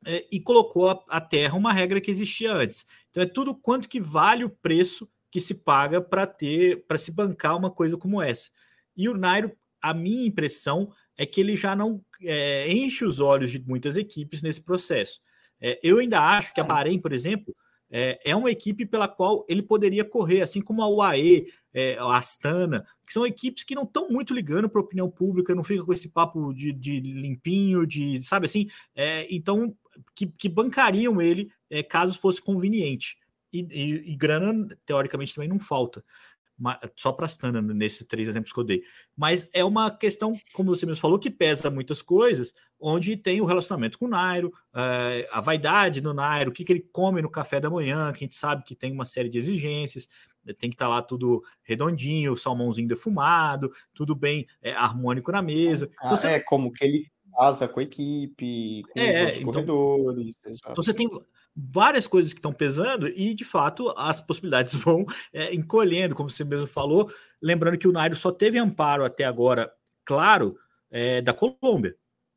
é, 0.06 0.26
e 0.30 0.40
colocou 0.40 0.90
a, 0.90 1.04
a 1.08 1.20
terra 1.20 1.56
uma 1.56 1.73
regra 1.73 2.00
que 2.00 2.11
existia 2.11 2.52
antes. 2.52 2.87
Então 3.11 3.23
é 3.23 3.26
tudo 3.26 3.54
quanto 3.54 3.88
que 3.88 4.00
vale 4.00 4.44
o 4.44 4.50
preço 4.50 5.08
que 5.30 5.40
se 5.40 5.54
paga 5.54 6.00
para 6.00 6.26
ter, 6.26 6.87
para 6.87 6.99
se 6.99 7.12
bancar 7.12 7.56
uma 7.56 7.70
coisa 7.70 7.96
como 7.96 8.23
essa. 8.23 8.50
E 8.96 9.08
o 9.08 9.16
Nairo, 9.16 9.52
a 9.80 9.92
minha 9.92 10.26
impressão 10.26 10.92
é 11.16 11.26
que 11.26 11.40
ele 11.40 11.56
já 11.56 11.75
não 11.75 12.02
é, 12.23 12.70
enche 12.73 13.04
os 13.04 13.20
olhos 13.20 13.50
de 13.50 13.58
muitas 13.58 13.96
equipes 13.96 14.42
nesse 14.42 14.62
processo. 14.62 15.20
É, 15.61 15.78
eu 15.82 15.99
ainda 15.99 16.20
acho 16.20 16.54
que 16.54 16.61
a 16.61 16.64
Bahrein, 16.64 16.99
por 16.99 17.12
exemplo, 17.12 17.54
é, 17.90 18.21
é, 18.25 18.35
uma 18.35 18.50
equipe 18.50 18.85
pela 18.85 19.07
qual 19.07 19.45
ele 19.49 19.62
poderia 19.62 20.05
correr, 20.05 20.43
assim 20.43 20.61
como 20.61 20.83
a 20.83 20.88
UAE, 20.88 21.47
é, 21.73 21.97
a 21.99 22.16
Astana, 22.16 22.87
que 23.07 23.12
são 23.12 23.26
equipes 23.26 23.64
que 23.64 23.75
não 23.75 23.85
estão 23.85 24.09
muito 24.09 24.35
ligando 24.35 24.69
para 24.69 24.81
a 24.81 24.85
opinião 24.85 25.11
pública, 25.11 25.55
não 25.55 25.62
fica 25.62 25.85
com 25.85 25.93
esse 25.93 26.09
papo 26.09 26.52
de, 26.52 26.73
de 26.73 27.00
limpinho, 27.00 27.87
de 27.87 28.23
sabe 28.23 28.47
assim, 28.47 28.69
é, 28.95 29.26
então 29.31 29.75
que, 30.14 30.27
que, 30.27 30.49
bancariam 30.49 31.20
ele 31.20 31.51
é, 31.70 31.83
caso 31.83 32.18
fosse 32.18 32.40
conveniente. 32.40 33.16
E, 33.53 33.61
e, 33.70 34.12
e, 34.12 34.16
grana, 34.16 34.68
teoricamente, 34.85 35.35
também 35.35 35.49
não 35.49 35.59
falta 35.59 36.05
só 36.97 37.12
para 37.12 37.27
Astana 37.27 37.61
nesses 37.61 38.07
três 38.07 38.29
exemplos 38.29 38.53
que 38.53 38.59
eu 38.59 38.64
dei. 38.64 38.83
Mas 39.16 39.49
é 39.53 39.64
uma 39.64 39.90
questão, 39.90 40.35
como 40.53 40.75
você 40.75 40.87
mesmo 40.87 41.01
falou, 41.01 41.19
que 41.19 41.31
pesa 41.31 41.71
muitas 41.71 42.01
coisas, 42.01 42.55
onde 42.81 43.16
tem 43.16 43.40
o 43.40 43.45
relacionamento 43.45 43.99
com 43.99 44.07
o 44.07 44.09
Nairo, 44.09 44.53
eh, 44.75 45.29
a 45.31 45.40
vaidade 45.40 46.01
do 46.01 46.14
Nairo, 46.14 46.51
o 46.51 46.53
que, 46.53 46.64
que 46.64 46.73
ele 46.73 46.88
come 46.92 47.21
no 47.21 47.31
café 47.31 47.61
da 47.61 47.71
manhã, 47.71 48.12
que 48.12 48.25
a 48.25 48.27
gente 48.27 48.37
sabe 48.37 48.64
que 48.64 48.75
tem 48.75 48.92
uma 48.92 49.05
série 49.05 49.29
de 49.29 49.38
exigências, 49.38 50.09
eh, 50.47 50.53
tem 50.53 50.71
que 50.71 50.75
estar 50.75 50.87
tá 50.87 50.90
lá 50.90 51.03
tudo 51.03 51.42
redondinho, 51.62 52.37
salmãozinho 52.37 52.88
defumado, 52.88 53.71
tudo 53.95 54.14
bem 54.14 54.47
é, 54.62 54.73
harmônico 54.73 55.31
na 55.31 55.42
mesa. 55.42 55.90
Ah, 55.99 56.07
então, 56.07 56.16
você... 56.16 56.29
É 56.29 56.40
como 56.40 56.73
que 56.73 56.85
ele 56.85 57.11
casa 57.37 57.69
com 57.69 57.81
a 57.81 57.83
equipe, 57.83 58.83
com 58.83 58.99
é, 58.99 59.31
os 59.31 59.38
então, 59.38 59.53
corredores. 59.53 60.35
Então 60.47 60.75
você 60.75 60.95
tem 60.95 61.09
várias 61.57 62.07
coisas 62.07 62.33
que 62.33 62.38
estão 62.38 62.53
pesando 62.53 63.09
e, 63.09 63.33
de 63.33 63.45
fato, 63.45 63.88
as 63.97 64.21
possibilidades 64.21 64.75
vão 64.77 65.07
é, 65.33 65.55
encolhendo, 65.55 66.14
como 66.14 66.29
você 66.29 66.45
mesmo 66.45 66.66
falou. 66.66 67.11
Lembrando 67.40 67.79
que 67.79 67.88
o 67.88 67.92
Nairo 67.92 68.14
só 68.14 68.31
teve 68.31 68.59
amparo 68.59 69.05
até 69.05 69.25
agora, 69.25 69.73
claro, 70.05 70.59
é, 70.90 71.23
da 71.23 71.33
Colômbia. 71.33 71.97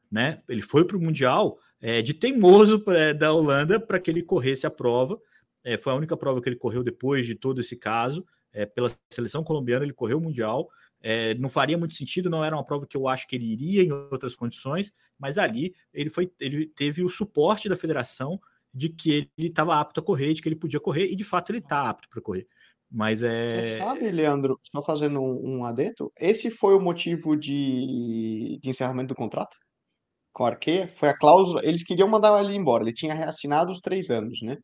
Né? 0.10 0.42
Ele 0.48 0.62
foi 0.62 0.86
para 0.86 0.98
o 0.98 1.02
Mundial 1.02 1.60
é, 1.82 2.02
de 2.02 2.14
teimoso 2.14 2.84
é, 2.88 3.14
da 3.14 3.32
Holanda 3.32 3.80
para 3.80 4.00
que 4.00 4.10
ele 4.10 4.24
corresse 4.24 4.66
a 4.66 4.72
prova. 4.72 5.20
É, 5.64 5.78
foi 5.78 5.92
a 5.92 5.96
única 5.96 6.16
prova 6.16 6.42
que 6.42 6.50
ele 6.50 6.56
correu 6.56 6.84
depois 6.84 7.26
de 7.26 7.36
todo 7.36 7.60
esse 7.60 7.76
caso. 7.76 8.26
É, 8.52 8.66
pela 8.66 8.92
seleção 9.10 9.44
colombiana, 9.44 9.86
ele 9.86 9.94
correu 9.94 10.18
o 10.18 10.22
Mundial. 10.22 10.70
não 11.38 11.50
faria 11.50 11.78
muito 11.78 11.94
sentido, 11.94 12.30
não 12.30 12.44
era 12.44 12.56
uma 12.56 12.66
prova 12.66 12.88
que 12.88 12.98
eu 12.98 13.08
acho 13.08 13.28
que 13.28 13.36
ele 13.36 13.46
iria 13.46 13.84
em 13.84 13.92
outras 13.92 14.36
condições, 14.36 14.92
mas 15.20 15.38
ali 15.38 15.74
ele 15.94 16.10
foi, 16.10 16.32
ele 16.40 16.66
teve 16.66 17.04
o 17.04 17.10
suporte 17.10 17.70
da 17.70 17.76
federação 17.76 18.40
de 18.74 18.90
que 18.90 19.30
ele 19.38 19.48
estava 19.48 19.80
apto 19.80 20.00
a 20.00 20.04
correr, 20.04 20.34
de 20.34 20.42
que 20.42 20.50
ele 20.50 20.56
podia 20.56 20.80
correr, 20.80 21.08
e 21.12 21.16
de 21.16 21.24
fato 21.24 21.52
ele 21.52 21.60
está 21.60 21.90
apto 21.90 22.08
para 22.10 22.22
correr. 22.22 22.48
Mas 22.92 23.22
é. 23.22 23.62
Você 23.62 23.78
sabe, 23.78 24.10
Leandro, 24.10 24.60
só 24.64 24.82
fazendo 24.82 25.22
um, 25.22 25.60
um 25.60 25.66
adendo, 25.66 26.12
esse 26.18 26.50
foi 26.50 26.76
o 26.76 26.82
motivo 26.82 27.36
de, 27.36 28.60
de 28.62 28.70
encerramento 28.70 29.10
do 29.10 29.16
contrato 29.16 29.56
com 30.34 30.46
a 30.46 30.50
Arqueia? 30.50 30.88
Foi 30.88 31.10
a 31.10 31.18
cláusula. 31.18 31.62
Eles 31.64 31.84
queriam 31.84 32.08
mandar 32.08 32.44
ele 32.44 32.56
embora, 32.56 32.84
ele 32.84 32.94
tinha 32.94 33.14
reassinado 33.14 33.72
os 33.72 33.80
três 33.80 34.10
anos, 34.10 34.42
né? 34.42 34.58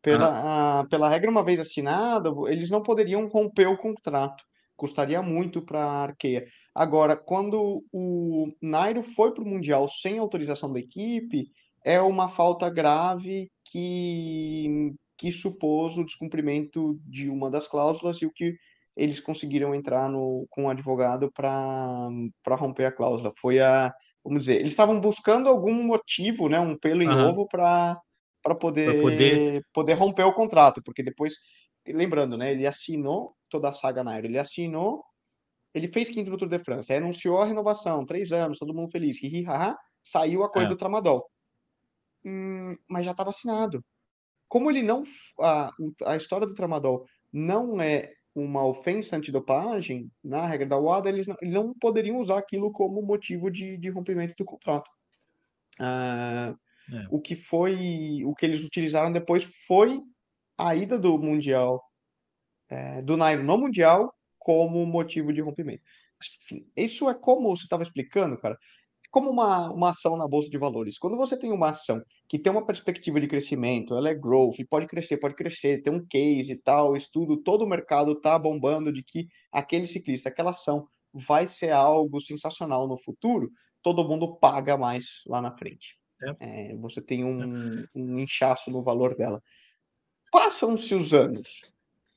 Pela, 0.00 0.80
a, 0.80 0.86
pela 0.86 1.08
regra, 1.08 1.30
uma 1.30 1.44
vez 1.44 1.58
assinado, 1.58 2.48
eles 2.48 2.70
não 2.70 2.82
poderiam 2.82 3.26
romper 3.26 3.66
o 3.66 3.76
contrato. 3.76 4.42
Custaria 4.76 5.20
muito 5.20 5.60
para 5.60 5.82
a 5.82 6.02
Arqueia. 6.04 6.44
Agora, 6.74 7.16
quando 7.16 7.84
o 7.92 8.46
Nairo 8.62 9.02
foi 9.02 9.34
para 9.34 9.42
o 9.42 9.46
Mundial 9.46 9.88
sem 9.88 10.18
autorização 10.18 10.72
da 10.72 10.78
equipe, 10.78 11.46
é 11.84 12.00
uma 12.00 12.28
falta 12.28 12.68
grave 12.68 13.50
que, 13.64 14.94
que 15.16 15.32
supôs 15.32 15.96
o 15.96 16.04
descumprimento 16.04 16.98
de 17.04 17.28
uma 17.28 17.50
das 17.50 17.66
cláusulas 17.66 18.20
e 18.22 18.26
o 18.26 18.32
que 18.32 18.56
eles 18.96 19.20
conseguiram 19.20 19.74
entrar 19.74 20.08
no, 20.08 20.46
com 20.50 20.64
o 20.64 20.70
advogado 20.70 21.30
para 21.32 22.10
romper 22.56 22.86
a 22.86 22.92
cláusula. 22.92 23.32
Foi 23.38 23.60
a, 23.60 23.92
vamos 24.24 24.40
dizer, 24.40 24.56
eles 24.56 24.72
estavam 24.72 25.00
buscando 25.00 25.48
algum 25.48 25.72
motivo, 25.84 26.48
né, 26.48 26.58
um 26.58 26.76
pelo 26.76 27.02
em 27.02 27.08
uhum. 27.08 27.28
ovo 27.28 27.46
para 27.48 27.96
poder, 28.60 29.00
poder 29.00 29.62
poder 29.72 29.94
romper 29.94 30.24
o 30.24 30.34
contrato, 30.34 30.82
porque 30.84 31.02
depois, 31.02 31.34
lembrando, 31.86 32.36
né, 32.36 32.50
ele 32.50 32.66
assinou 32.66 33.34
toda 33.48 33.68
a 33.68 33.72
saga 33.72 34.02
Nairo, 34.02 34.26
ele 34.26 34.38
assinou, 34.38 35.04
ele 35.72 35.86
fez 35.86 36.08
quinto 36.08 36.30
no 36.30 36.36
Tour 36.36 36.48
de 36.48 36.58
França, 36.58 36.94
anunciou 36.94 37.40
a 37.40 37.46
renovação, 37.46 38.04
três 38.04 38.32
anos, 38.32 38.58
todo 38.58 38.74
mundo 38.74 38.90
feliz, 38.90 39.22
hi, 39.22 39.28
hi, 39.28 39.46
ha, 39.46 39.70
ha, 39.70 39.78
saiu 40.02 40.42
a 40.42 40.50
coisa 40.50 40.66
é. 40.66 40.70
do 40.70 40.76
Tramadol 40.76 41.24
hum, 42.28 42.76
mas 42.88 43.04
já 43.04 43.12
estava 43.12 43.30
assinado. 43.30 43.84
Como 44.48 44.70
ele 44.70 44.82
não. 44.82 45.02
A, 45.40 45.70
a 46.06 46.16
história 46.16 46.46
do 46.46 46.54
tramadol 46.54 47.06
não 47.32 47.80
é 47.80 48.12
uma 48.34 48.64
ofensa 48.64 49.16
antidopagem, 49.16 50.10
na 50.22 50.46
regra 50.46 50.66
da 50.66 50.78
UADA, 50.78 51.08
eles 51.08 51.26
não, 51.26 51.36
eles 51.40 51.54
não 51.54 51.74
poderiam 51.74 52.18
usar 52.18 52.38
aquilo 52.38 52.70
como 52.70 53.02
motivo 53.02 53.50
de, 53.50 53.76
de 53.76 53.90
rompimento 53.90 54.34
do 54.38 54.44
contrato. 54.44 54.88
Ah, 55.80 56.54
é. 56.92 57.06
O 57.10 57.20
que 57.20 57.34
foi. 57.36 58.22
O 58.24 58.34
que 58.34 58.46
eles 58.46 58.64
utilizaram 58.64 59.12
depois 59.12 59.44
foi 59.66 60.00
a 60.56 60.74
ida 60.74 60.98
do 60.98 61.18
Mundial, 61.18 61.82
é, 62.68 63.02
do 63.02 63.16
Nairo 63.16 63.44
no 63.44 63.58
Mundial, 63.58 64.12
como 64.38 64.86
motivo 64.86 65.32
de 65.32 65.40
rompimento. 65.40 65.82
Enfim, 66.42 66.66
isso 66.76 67.08
é 67.08 67.14
como 67.14 67.54
você 67.54 67.64
estava 67.64 67.82
explicando, 67.82 68.38
cara 68.38 68.58
como 69.10 69.30
uma, 69.30 69.70
uma 69.72 69.90
ação 69.90 70.16
na 70.16 70.28
bolsa 70.28 70.50
de 70.50 70.58
valores. 70.58 70.98
Quando 70.98 71.16
você 71.16 71.36
tem 71.36 71.52
uma 71.52 71.70
ação 71.70 72.02
que 72.28 72.38
tem 72.38 72.52
uma 72.52 72.64
perspectiva 72.64 73.20
de 73.20 73.28
crescimento, 73.28 73.94
ela 73.94 74.10
é 74.10 74.14
growth, 74.14 74.56
pode 74.68 74.86
crescer, 74.86 75.18
pode 75.18 75.34
crescer, 75.34 75.82
tem 75.82 75.92
um 75.92 76.04
case 76.06 76.52
e 76.52 76.62
tal, 76.62 76.96
estudo, 76.96 77.36
todo 77.42 77.62
o 77.64 77.68
mercado 77.68 78.12
está 78.12 78.38
bombando 78.38 78.92
de 78.92 79.02
que 79.02 79.26
aquele 79.52 79.86
ciclista, 79.86 80.28
aquela 80.28 80.50
ação 80.50 80.86
vai 81.12 81.46
ser 81.46 81.72
algo 81.72 82.20
sensacional 82.20 82.86
no 82.86 82.96
futuro, 82.96 83.50
todo 83.82 84.06
mundo 84.06 84.36
paga 84.36 84.76
mais 84.76 85.22
lá 85.26 85.40
na 85.40 85.56
frente. 85.56 85.96
É. 86.40 86.72
É, 86.72 86.76
você 86.76 87.00
tem 87.00 87.24
um, 87.24 87.84
um 87.94 88.18
inchaço 88.18 88.70
no 88.70 88.82
valor 88.82 89.16
dela. 89.16 89.40
Passam-se 90.30 90.94
os 90.94 91.14
anos. 91.14 91.62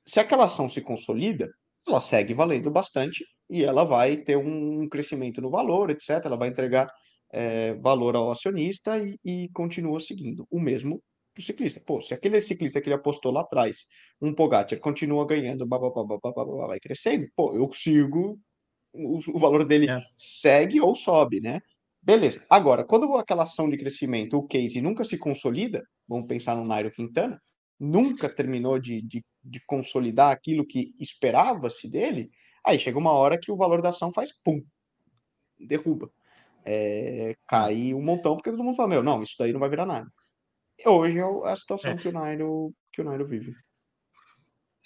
Se 0.05 0.19
aquela 0.19 0.45
ação 0.45 0.67
se 0.67 0.81
consolida, 0.81 1.49
ela 1.87 2.01
segue 2.01 2.33
valendo 2.33 2.69
bastante 2.69 3.25
e 3.51 3.65
ela 3.65 3.83
vai 3.83 4.15
ter 4.15 4.37
um 4.37 4.87
crescimento 4.87 5.41
no 5.41 5.51
valor, 5.51 5.89
etc. 5.89 6.21
Ela 6.23 6.37
vai 6.37 6.47
entregar 6.47 6.89
é, 7.31 7.73
valor 7.75 8.15
ao 8.15 8.31
acionista 8.31 8.97
e, 8.97 9.17
e 9.23 9.49
continua 9.49 9.99
seguindo. 9.99 10.47
O 10.49 10.59
mesmo 10.59 11.03
ciclista. 11.37 11.81
Pô, 11.85 11.99
se 11.99 12.13
aquele 12.13 12.39
ciclista 12.39 12.81
que 12.81 12.87
ele 12.87 12.95
apostou 12.95 13.31
lá 13.31 13.41
atrás, 13.41 13.85
um 14.21 14.33
Pogacar, 14.33 14.79
continua 14.79 15.25
ganhando, 15.25 15.65
blá, 15.65 15.77
blá, 15.79 15.89
blá, 15.91 16.67
vai 16.67 16.79
crescendo, 16.79 17.27
pô, 17.35 17.53
eu 17.55 17.69
sigo, 17.73 18.39
o, 18.93 19.19
o 19.33 19.39
valor 19.39 19.65
dele 19.65 19.89
é. 19.89 20.01
segue 20.17 20.79
ou 20.79 20.95
sobe, 20.95 21.41
né? 21.41 21.59
Beleza. 22.01 22.43
Agora, 22.49 22.83
quando 22.83 23.15
aquela 23.15 23.43
ação 23.43 23.69
de 23.69 23.77
crescimento, 23.77 24.37
o 24.37 24.47
case 24.47 24.81
nunca 24.81 25.03
se 25.03 25.17
consolida, 25.17 25.83
vamos 26.07 26.27
pensar 26.27 26.55
no 26.55 26.65
Nairo 26.65 26.91
Quintana, 26.91 27.39
nunca 27.79 28.27
terminou 28.27 28.79
de, 28.79 29.01
de, 29.01 29.23
de 29.43 29.61
consolidar 29.65 30.31
aquilo 30.31 30.65
que 30.65 30.93
esperava-se 30.99 31.89
dele, 31.89 32.29
aí 32.65 32.79
chega 32.79 32.97
uma 32.97 33.11
hora 33.11 33.37
que 33.37 33.51
o 33.51 33.55
valor 33.55 33.81
da 33.81 33.89
ação 33.89 34.11
faz 34.11 34.31
pum, 34.31 34.63
derruba. 35.59 36.11
É, 36.63 37.35
cai 37.47 37.93
um 37.93 38.01
montão, 38.01 38.35
porque 38.35 38.51
todo 38.51 38.63
mundo 38.63 38.75
fala, 38.75 38.89
meu, 38.89 39.03
não, 39.03 39.23
isso 39.23 39.35
daí 39.39 39.51
não 39.51 39.59
vai 39.59 39.69
virar 39.69 39.85
nada. 39.85 40.07
E 40.77 40.87
hoje 40.87 41.19
é 41.19 41.23
a 41.49 41.55
situação 41.55 41.91
é. 41.91 41.95
que, 41.95 42.07
o 42.07 42.11
Nairo, 42.11 42.73
que 42.93 43.01
o 43.01 43.03
Nairo 43.03 43.25
vive. 43.25 43.53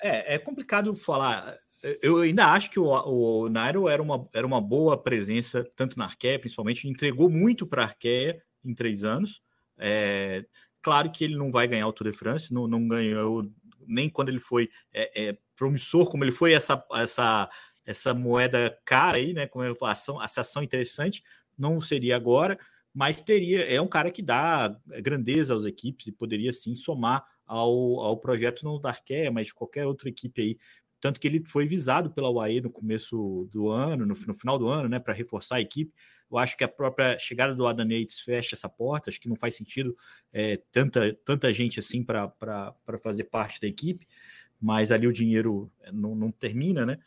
É, 0.01 0.35
é 0.35 0.39
complicado 0.39 0.95
falar 0.95 1.57
eu 2.01 2.17
ainda 2.17 2.47
acho 2.47 2.71
que 2.71 2.79
o, 2.79 2.87
o 2.87 3.49
Nairo 3.49 3.87
era 3.87 4.01
uma, 4.01 4.27
era 4.33 4.45
uma 4.45 4.59
boa 4.59 5.01
presença, 5.01 5.63
tanto 5.75 5.97
na 5.97 6.05
Arqueia, 6.05 6.39
principalmente, 6.39 6.87
entregou 6.87 7.29
muito 7.29 7.67
para 7.67 7.83
a 7.83 7.85
Arqueia 7.85 8.41
em 8.63 8.73
três 8.73 9.03
anos. 9.03 9.41
É, 9.77 10.43
claro 10.81 11.11
que 11.11 11.23
ele 11.23 11.35
não 11.35 11.51
vai 11.51 11.67
ganhar 11.67 11.87
o 11.87 11.93
Tour 11.93 12.11
de 12.11 12.17
France, 12.17 12.53
não, 12.53 12.67
não 12.67 12.87
ganhou 12.87 13.45
nem 13.87 14.09
quando 14.09 14.29
ele 14.29 14.39
foi 14.39 14.69
é, 14.91 15.27
é, 15.27 15.37
promissor, 15.55 16.09
como 16.09 16.23
ele 16.23 16.31
foi 16.31 16.53
essa, 16.53 16.83
essa, 16.93 17.47
essa 17.85 18.13
moeda 18.13 18.77
cara 18.85 19.17
aí, 19.17 19.33
né? 19.33 19.47
Como 19.47 19.63
a 19.63 19.91
ação, 19.91 20.21
essa 20.21 20.41
ação 20.41 20.63
interessante, 20.63 21.23
não 21.57 21.79
seria 21.79 22.15
agora, 22.15 22.57
mas 22.93 23.21
teria, 23.21 23.63
é 23.63 23.79
um 23.79 23.87
cara 23.87 24.11
que 24.11 24.21
dá 24.21 24.75
grandeza 25.01 25.55
às 25.55 25.65
equipes 25.65 26.07
e 26.07 26.11
poderia 26.11 26.51
sim 26.51 26.75
somar 26.75 27.25
ao, 27.45 27.99
ao 27.99 28.17
projeto 28.17 28.63
não 28.63 28.79
da 28.79 28.89
Arqueia, 28.89 29.31
mas 29.31 29.47
de 29.47 29.53
qualquer 29.53 29.85
outra 29.85 30.09
equipe 30.09 30.41
aí 30.41 30.57
tanto 31.05 31.19
que 31.19 31.27
ele 31.27 31.43
foi 31.45 31.67
visado 31.67 32.09
pela 32.09 32.31
UAE 32.31 32.61
no 32.61 32.71
começo 32.71 33.47
do 33.53 33.69
ano, 33.69 34.07
no, 34.07 34.15
no 34.15 34.33
final 34.33 34.57
do 34.57 34.67
ano, 34.67 34.89
né, 34.89 34.97
para 34.99 35.13
reforçar 35.13 35.57
a 35.57 35.61
equipe. 35.61 35.93
Eu 36.31 36.39
acho 36.39 36.57
que 36.57 36.63
a 36.63 36.67
própria 36.67 37.19
chegada 37.19 37.53
do 37.53 37.67
Adam 37.67 37.87
Yates 37.91 38.21
fecha 38.21 38.55
essa 38.55 38.67
porta, 38.67 39.11
acho 39.11 39.21
que 39.21 39.29
não 39.29 39.35
faz 39.35 39.55
sentido 39.55 39.95
é, 40.33 40.59
tanta, 40.71 41.13
tanta 41.23 41.53
gente 41.53 41.79
assim 41.79 42.03
para 42.03 42.73
fazer 43.03 43.25
parte 43.25 43.61
da 43.61 43.67
equipe, 43.67 44.07
mas 44.59 44.91
ali 44.91 45.05
o 45.05 45.13
dinheiro 45.13 45.71
não, 45.93 46.15
não 46.15 46.31
termina, 46.31 46.87
né? 46.87 46.97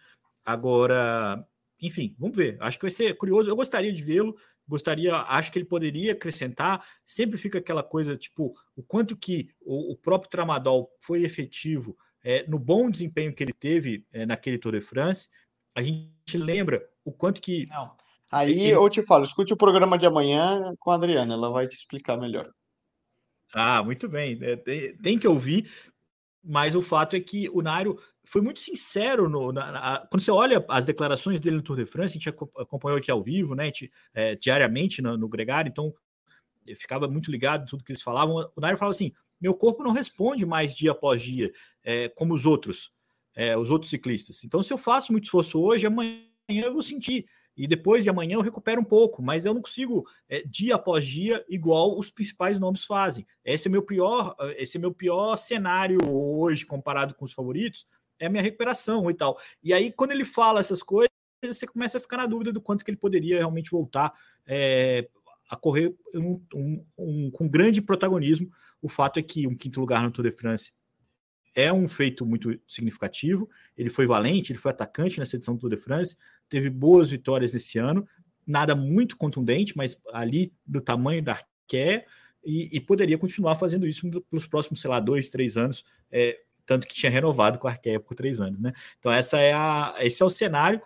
Agora, 0.48 1.46
enfim, 1.78 2.16
vamos 2.18 2.34
ver. 2.34 2.56
Acho 2.58 2.78
que 2.78 2.84
vai 2.84 2.90
ser 2.90 3.14
curioso. 3.18 3.50
Eu 3.50 3.56
gostaria 3.56 3.92
de 3.92 4.02
vê-lo, 4.02 4.34
gostaria, 4.66 5.14
acho 5.14 5.52
que 5.52 5.58
ele 5.58 5.66
poderia 5.66 6.12
acrescentar. 6.12 6.82
Sempre 7.04 7.36
fica 7.36 7.58
aquela 7.58 7.82
coisa, 7.82 8.16
tipo, 8.16 8.54
o 8.74 8.82
quanto 8.82 9.14
que 9.14 9.50
o, 9.60 9.92
o 9.92 9.96
próprio 9.96 10.30
Tramadol 10.30 10.90
foi 11.00 11.22
efetivo 11.22 11.94
é, 12.24 12.46
no 12.48 12.58
bom 12.58 12.90
desempenho 12.90 13.34
que 13.34 13.44
ele 13.44 13.52
teve 13.52 14.06
é, 14.10 14.24
naquele 14.24 14.56
Tour 14.56 14.72
de 14.72 14.80
France, 14.80 15.28
a 15.74 15.82
gente 15.82 16.38
lembra 16.38 16.82
o 17.04 17.12
quanto 17.12 17.42
que. 17.42 17.66
Não. 17.68 17.94
Aí 18.32 18.52
ele... 18.52 18.70
eu 18.70 18.88
te 18.88 19.02
falo, 19.02 19.24
escute 19.24 19.52
o 19.52 19.56
programa 19.56 19.98
de 19.98 20.06
amanhã 20.06 20.74
com 20.78 20.90
a 20.90 20.94
Adriana, 20.94 21.34
ela 21.34 21.50
vai 21.50 21.66
te 21.66 21.76
explicar 21.76 22.16
melhor. 22.16 22.50
Ah, 23.52 23.82
muito 23.82 24.08
bem. 24.08 24.38
É, 24.40 24.56
tem, 24.56 24.96
tem, 24.96 25.18
que 25.18 25.28
ouvir, 25.28 25.70
mas 26.42 26.74
o 26.74 26.82
fato 26.82 27.16
é 27.16 27.20
que 27.20 27.48
o 27.50 27.62
Nairo 27.62 27.98
foi 28.28 28.42
muito 28.42 28.60
sincero 28.60 29.28
no, 29.28 29.52
na, 29.52 29.72
na, 29.72 30.06
quando 30.10 30.22
você 30.22 30.30
olha 30.30 30.64
as 30.68 30.84
declarações 30.84 31.40
dele 31.40 31.56
no 31.56 31.62
Tour 31.62 31.76
de 31.76 31.86
France, 31.86 32.10
a 32.10 32.18
gente 32.18 32.28
acompanhou 32.28 32.98
aqui 32.98 33.10
ao 33.10 33.22
vivo, 33.22 33.54
né, 33.54 33.66
gente, 33.66 33.90
é, 34.12 34.34
diariamente 34.34 35.00
no, 35.00 35.16
no 35.16 35.28
Gregário, 35.28 35.70
então 35.70 35.94
eu 36.66 36.76
ficava 36.76 37.08
muito 37.08 37.30
ligado 37.30 37.62
em 37.62 37.66
tudo 37.66 37.82
que 37.82 37.90
eles 37.90 38.02
falavam. 38.02 38.50
O 38.54 38.60
Nairo 38.60 38.76
falava 38.76 38.94
assim: 38.94 39.12
meu 39.40 39.54
corpo 39.54 39.82
não 39.82 39.92
responde 39.92 40.44
mais 40.44 40.74
dia 40.74 40.90
após 40.90 41.22
dia, 41.22 41.52
é, 41.82 42.08
como 42.10 42.34
os 42.34 42.44
outros, 42.44 42.92
é, 43.34 43.56
os 43.56 43.70
outros 43.70 43.90
ciclistas. 43.90 44.44
Então, 44.44 44.62
se 44.62 44.72
eu 44.72 44.78
faço 44.78 45.12
muito 45.12 45.24
esforço 45.24 45.60
hoje, 45.60 45.86
amanhã 45.86 46.20
eu 46.48 46.72
vou 46.72 46.82
sentir. 46.82 47.26
E 47.56 47.66
depois 47.66 48.04
de 48.04 48.10
amanhã 48.10 48.34
eu 48.34 48.40
recupero 48.40 48.80
um 48.80 48.84
pouco, 48.84 49.20
mas 49.20 49.44
eu 49.44 49.52
não 49.52 49.60
consigo 49.60 50.06
é, 50.28 50.42
dia 50.42 50.76
após 50.76 51.04
dia 51.04 51.44
igual 51.48 51.98
os 51.98 52.08
principais 52.08 52.56
nomes 52.56 52.84
fazem. 52.84 53.26
Esse 53.44 53.66
é 53.66 53.70
meu 53.70 53.82
pior, 53.82 54.36
esse 54.56 54.76
é 54.76 54.80
meu 54.80 54.94
pior 54.94 55.36
cenário 55.36 55.98
hoje 56.08 56.64
comparado 56.64 57.14
com 57.14 57.24
os 57.24 57.32
favoritos, 57.32 57.84
é 58.18 58.26
a 58.26 58.30
minha 58.30 58.42
recuperação 58.42 59.10
e 59.10 59.14
tal. 59.14 59.38
E 59.62 59.72
aí 59.72 59.92
quando 59.92 60.12
ele 60.12 60.24
fala 60.24 60.60
essas 60.60 60.82
coisas, 60.82 61.10
você 61.42 61.66
começa 61.66 61.98
a 61.98 62.00
ficar 62.00 62.16
na 62.16 62.26
dúvida 62.26 62.52
do 62.52 62.60
quanto 62.60 62.84
que 62.84 62.90
ele 62.90 62.98
poderia 62.98 63.38
realmente 63.38 63.70
voltar 63.70 64.12
é, 64.46 65.08
a 65.48 65.56
correr 65.56 65.94
um, 66.14 66.42
um, 66.54 66.84
um, 66.98 67.30
com 67.30 67.48
grande 67.48 67.80
protagonismo 67.80 68.50
o 68.80 68.88
fato 68.88 69.18
é 69.18 69.22
que 69.22 69.46
um 69.46 69.56
quinto 69.56 69.80
lugar 69.80 70.02
no 70.02 70.10
Tour 70.10 70.24
de 70.24 70.36
France 70.36 70.72
é 71.54 71.72
um 71.72 71.88
feito 71.88 72.24
muito 72.24 72.58
significativo. 72.66 73.48
Ele 73.76 73.90
foi 73.90 74.06
valente, 74.06 74.52
ele 74.52 74.58
foi 74.58 74.70
atacante 74.70 75.18
nessa 75.18 75.36
edição 75.36 75.54
do 75.54 75.60
Tour 75.60 75.70
de 75.70 75.76
France, 75.76 76.16
teve 76.48 76.70
boas 76.70 77.10
vitórias 77.10 77.54
esse 77.54 77.78
ano, 77.78 78.06
nada 78.46 78.74
muito 78.76 79.16
contundente, 79.16 79.76
mas 79.76 80.00
ali 80.12 80.52
do 80.64 80.80
tamanho 80.80 81.22
da 81.22 81.32
Arqué, 81.32 82.06
e, 82.44 82.68
e, 82.72 82.80
poderia 82.80 83.18
continuar 83.18 83.56
fazendo 83.56 83.86
isso 83.86 84.08
pelos 84.30 84.46
próximos, 84.46 84.80
sei 84.80 84.88
lá, 84.88 85.00
dois, 85.00 85.28
três 85.28 85.56
anos, 85.56 85.84
é, 86.10 86.38
tanto 86.68 86.86
que 86.86 86.94
tinha 86.94 87.10
renovado 87.10 87.58
com 87.58 87.66
a 87.66 87.70
Arqué 87.70 87.98
por 87.98 88.14
três 88.14 88.42
anos, 88.42 88.60
né? 88.60 88.74
Então, 88.98 89.10
essa 89.10 89.38
é 89.38 89.54
a, 89.54 89.94
esse 90.00 90.22
é 90.22 90.26
o 90.26 90.28
cenário. 90.28 90.82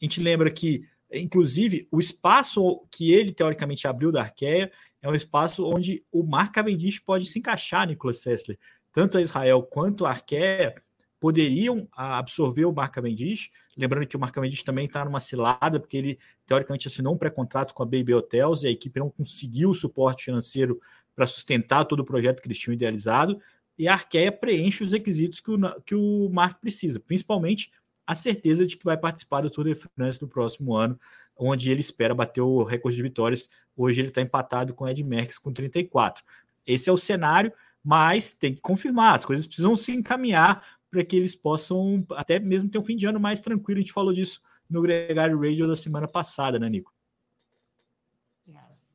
A 0.00 0.04
gente 0.04 0.20
lembra 0.20 0.50
que, 0.50 0.86
inclusive, 1.10 1.88
o 1.90 1.98
espaço 1.98 2.86
que 2.90 3.10
ele 3.14 3.32
teoricamente 3.32 3.88
abriu 3.88 4.12
da 4.12 4.20
Arqueia 4.20 4.70
é 5.00 5.08
um 5.08 5.14
espaço 5.14 5.66
onde 5.66 6.04
o 6.12 6.22
Mark 6.22 6.52
Cavendish 6.52 6.98
pode 6.98 7.24
se 7.24 7.38
encaixar, 7.38 7.88
Nicolas 7.88 8.18
Sessler. 8.18 8.58
Tanto 8.92 9.16
a 9.16 9.22
Israel 9.22 9.62
quanto 9.62 10.04
a 10.04 10.10
Arqué 10.10 10.74
poderiam 11.18 11.88
absorver 11.92 12.66
o 12.66 12.72
Mark 12.72 12.92
Cavendish. 12.92 13.50
Lembrando 13.74 14.06
que 14.06 14.16
o 14.18 14.20
Mark 14.20 14.34
Cavendish 14.34 14.62
também 14.62 14.84
está 14.84 15.02
numa 15.02 15.18
cilada, 15.18 15.80
porque 15.80 15.96
ele, 15.96 16.18
teoricamente, 16.44 16.88
assinou 16.88 17.14
um 17.14 17.18
pré-contrato 17.18 17.72
com 17.72 17.82
a 17.82 17.86
Baby 17.86 18.12
Hotels 18.12 18.64
e 18.64 18.66
a 18.66 18.70
equipe 18.70 19.00
não 19.00 19.08
conseguiu 19.08 19.70
o 19.70 19.74
suporte 19.74 20.24
financeiro 20.24 20.78
para 21.14 21.26
sustentar 21.26 21.86
todo 21.86 22.00
o 22.00 22.04
projeto 22.04 22.42
que 22.42 22.48
eles 22.48 22.58
tinham 22.58 22.74
idealizado. 22.74 23.40
E 23.82 23.88
a 23.88 23.94
Arqueia 23.94 24.30
preenche 24.30 24.84
os 24.84 24.92
requisitos 24.92 25.40
que 25.40 25.50
o, 25.50 25.80
que 25.80 25.92
o 25.92 26.30
Mark 26.30 26.60
precisa, 26.60 27.00
principalmente 27.00 27.72
a 28.06 28.14
certeza 28.14 28.64
de 28.64 28.76
que 28.76 28.84
vai 28.84 28.96
participar 28.96 29.40
do 29.40 29.50
Tour 29.50 29.64
de 29.64 29.74
France 29.74 30.22
no 30.22 30.28
próximo 30.28 30.76
ano, 30.76 30.96
onde 31.36 31.68
ele 31.68 31.80
espera 31.80 32.14
bater 32.14 32.42
o 32.42 32.62
recorde 32.62 32.96
de 32.96 33.02
vitórias. 33.02 33.50
Hoje 33.76 34.00
ele 34.00 34.06
está 34.06 34.20
empatado 34.20 34.72
com 34.72 34.84
o 34.84 34.88
Ed 34.88 35.02
Merckx 35.02 35.36
com 35.36 35.52
34. 35.52 36.22
Esse 36.64 36.88
é 36.88 36.92
o 36.92 36.96
cenário, 36.96 37.52
mas 37.82 38.30
tem 38.32 38.54
que 38.54 38.60
confirmar, 38.60 39.16
as 39.16 39.24
coisas 39.24 39.48
precisam 39.48 39.74
se 39.74 39.90
encaminhar 39.90 40.64
para 40.88 41.04
que 41.04 41.16
eles 41.16 41.34
possam 41.34 42.06
até 42.12 42.38
mesmo 42.38 42.70
ter 42.70 42.78
um 42.78 42.84
fim 42.84 42.94
de 42.94 43.06
ano 43.06 43.18
mais 43.18 43.40
tranquilo. 43.40 43.80
A 43.80 43.82
gente 43.82 43.92
falou 43.92 44.12
disso 44.12 44.40
no 44.70 44.80
Gregário 44.80 45.36
Radio 45.40 45.66
da 45.66 45.74
semana 45.74 46.06
passada, 46.06 46.56
né, 46.56 46.68
Nico? 46.68 46.94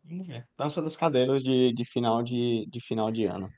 Vamos 0.05 0.25
ver. 0.25 0.47
Dança 0.57 0.81
das 0.81 0.95
cadeiras 0.95 1.43
de, 1.43 1.73
de, 1.73 1.83
final, 1.83 2.23
de, 2.23 2.65
de 2.71 2.79
final 2.79 3.11
de 3.11 3.25
ano. 3.25 3.51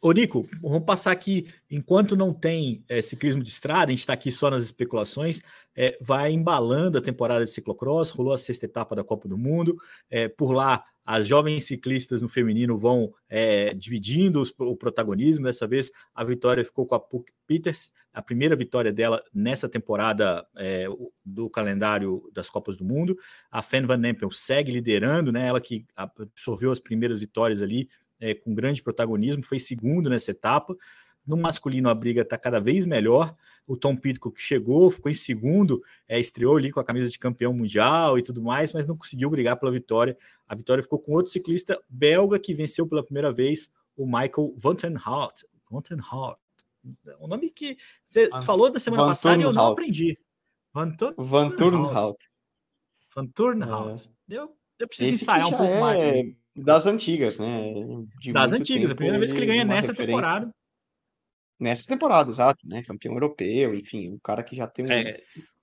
Ô, 0.00 0.12
Nico, 0.12 0.46
vamos 0.60 0.84
passar 0.84 1.12
aqui, 1.12 1.48
enquanto 1.70 2.16
não 2.16 2.32
tem 2.32 2.84
é, 2.88 3.00
ciclismo 3.00 3.42
de 3.42 3.48
estrada, 3.48 3.86
a 3.86 3.90
gente 3.90 4.00
está 4.00 4.12
aqui 4.12 4.32
só 4.32 4.50
nas 4.50 4.64
especulações, 4.64 5.42
é, 5.76 5.96
vai 6.00 6.32
embalando 6.32 6.98
a 6.98 7.02
temporada 7.02 7.44
de 7.44 7.50
ciclocross, 7.50 8.10
rolou 8.10 8.32
a 8.32 8.38
sexta 8.38 8.66
etapa 8.66 8.96
da 8.96 9.04
Copa 9.04 9.28
do 9.28 9.38
Mundo, 9.38 9.76
é, 10.10 10.28
por 10.28 10.52
lá 10.52 10.84
as 11.04 11.28
jovens 11.28 11.64
ciclistas 11.64 12.20
no 12.20 12.28
feminino 12.28 12.76
vão 12.76 13.14
dividindo 13.76 14.42
os, 14.42 14.52
o 14.58 14.74
protagonismo, 14.74 15.44
dessa 15.44 15.64
vez 15.64 15.92
a 16.12 16.24
vitória 16.24 16.64
ficou 16.64 16.84
com 16.84 16.96
a 16.96 17.00
Puck 17.00 17.30
Peters, 17.46 17.92
a 18.12 18.20
primeira 18.20 18.56
vitória 18.56 18.92
dela 18.92 19.22
nessa 19.32 19.68
temporada 19.68 20.44
do 21.24 21.48
calendário 21.48 22.28
das 22.32 22.50
Copas 22.50 22.76
do 22.76 22.84
Mundo, 22.84 23.16
a 23.48 23.62
Fan 23.62 23.86
Van 23.86 24.04
Empel 24.04 24.32
segue 24.32 24.72
liderando, 24.72 25.30
né, 25.30 25.46
ela 25.46 25.60
que 25.60 25.86
absorveu 25.94 26.72
as 26.72 26.80
primeiras 26.80 27.20
vitórias 27.20 27.62
ali, 27.62 27.88
é, 28.20 28.34
com 28.34 28.54
grande 28.54 28.82
protagonismo, 28.82 29.42
foi 29.42 29.58
segundo 29.58 30.10
nessa 30.10 30.30
etapa. 30.30 30.76
No 31.26 31.36
masculino, 31.36 31.88
a 31.88 31.94
briga 31.94 32.22
está 32.22 32.38
cada 32.38 32.60
vez 32.60 32.86
melhor. 32.86 33.34
O 33.66 33.76
Tom 33.76 33.96
Pitcock 33.96 34.40
chegou, 34.40 34.90
ficou 34.92 35.10
em 35.10 35.14
segundo, 35.14 35.82
é, 36.08 36.20
estreou 36.20 36.56
ali 36.56 36.70
com 36.70 36.78
a 36.78 36.84
camisa 36.84 37.08
de 37.08 37.18
campeão 37.18 37.52
mundial 37.52 38.16
e 38.16 38.22
tudo 38.22 38.40
mais, 38.40 38.72
mas 38.72 38.86
não 38.86 38.96
conseguiu 38.96 39.28
brigar 39.28 39.58
pela 39.58 39.72
vitória. 39.72 40.16
A 40.46 40.54
vitória 40.54 40.82
ficou 40.82 41.00
com 41.00 41.12
outro 41.12 41.32
ciclista 41.32 41.80
belga 41.88 42.38
que 42.38 42.54
venceu 42.54 42.86
pela 42.86 43.02
primeira 43.02 43.32
vez, 43.32 43.68
o 43.96 44.06
Michael 44.06 44.54
Vantenhout. 44.56 45.44
Vantenhout. 45.68 46.38
O 47.18 47.26
nome 47.26 47.50
que 47.50 47.76
você 48.04 48.28
Van, 48.28 48.42
falou 48.42 48.70
na 48.70 48.78
semana 48.78 49.02
Van 49.02 49.08
passada 49.08 49.40
e 49.40 49.44
eu 49.44 49.52
não 49.52 49.72
aprendi. 49.72 50.16
Van, 50.72 50.94
Van 51.16 51.50
Turnhout. 51.50 52.30
Van 53.14 53.26
Turnhout. 53.26 54.08
É. 54.30 54.36
Eu, 54.36 54.56
eu 54.78 54.86
preciso 54.86 55.14
Esse 55.14 55.24
ensaiar 55.24 55.48
um 55.48 55.50
pouco 55.50 55.64
é... 55.64 55.80
mais. 55.80 56.36
Das 56.56 56.86
antigas, 56.86 57.38
né? 57.38 57.72
De 58.20 58.32
das 58.32 58.52
antigas, 58.52 58.90
a 58.90 58.94
primeira 58.94 59.18
vez 59.18 59.32
que 59.32 59.38
ele 59.38 59.46
ganha 59.46 59.64
nessa 59.64 59.92
referência. 59.92 60.16
temporada. 60.16 60.54
Nessa 61.58 61.86
temporada, 61.86 62.30
exato, 62.30 62.66
né? 62.66 62.82
Campeão 62.82 63.14
europeu, 63.14 63.74
enfim, 63.74 64.10
um 64.10 64.18
cara 64.18 64.42
que 64.42 64.56
já 64.56 64.66
tem 64.66 64.86
um, 64.86 64.90
é... 64.90 65.18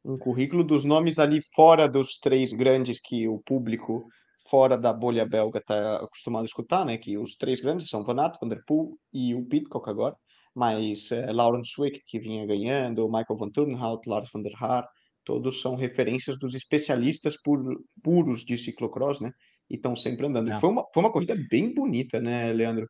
um 0.06 0.17
currículo 0.17 0.63
dos 0.63 0.86
nomes 0.86 1.19
ali 1.19 1.39
fora 1.56 1.88
dos 1.88 2.17
três 2.19 2.53
grandes 2.53 2.99
que 2.99 3.27
o 3.27 3.39
público 3.39 4.06
fora 4.49 4.77
da 4.77 4.91
bolha 4.91 5.25
belga 5.25 5.60
está 5.60 5.97
acostumado 5.97 6.43
a 6.43 6.45
escutar, 6.45 6.86
né? 6.86 6.97
Que 6.97 7.17
os 7.17 7.36
três 7.36 7.60
grandes 7.60 7.89
são 7.89 8.03
Van 8.03 8.19
Aert, 8.21 8.38
Van 8.39 8.47
der 8.47 8.63
Poel 8.65 8.97
e 9.12 9.34
o 9.34 9.45
Pitcock 9.45 9.89
agora, 9.89 10.15
mas 10.53 11.12
é, 11.12 11.32
Laurent 11.32 11.63
Swick 11.65 12.01
que 12.06 12.19
vinha 12.19 12.45
ganhando, 12.45 13.08
Michael 13.08 13.38
Van 13.38 13.49
Turnhout, 13.49 14.08
Lars 14.08 14.29
van 14.32 14.41
der 14.41 14.53
Haar, 14.62 14.88
Todos 15.25 15.62
são 15.62 15.75
referências 15.75 16.38
dos 16.38 16.53
especialistas 16.53 17.38
pur, 17.41 17.60
puros 18.03 18.43
de 18.43 18.58
ciclocross, 18.58 19.21
né? 19.21 19.32
E 19.69 19.76
estão 19.76 19.95
sempre 19.95 20.26
andando. 20.26 20.52
É. 20.52 20.60
Foi, 20.60 20.69
uma, 20.69 20.86
foi 20.93 21.04
uma 21.04 21.12
corrida 21.12 21.36
bem 21.49 21.73
bonita, 21.73 22.19
né, 22.19 22.52
Leandro? 22.52 22.89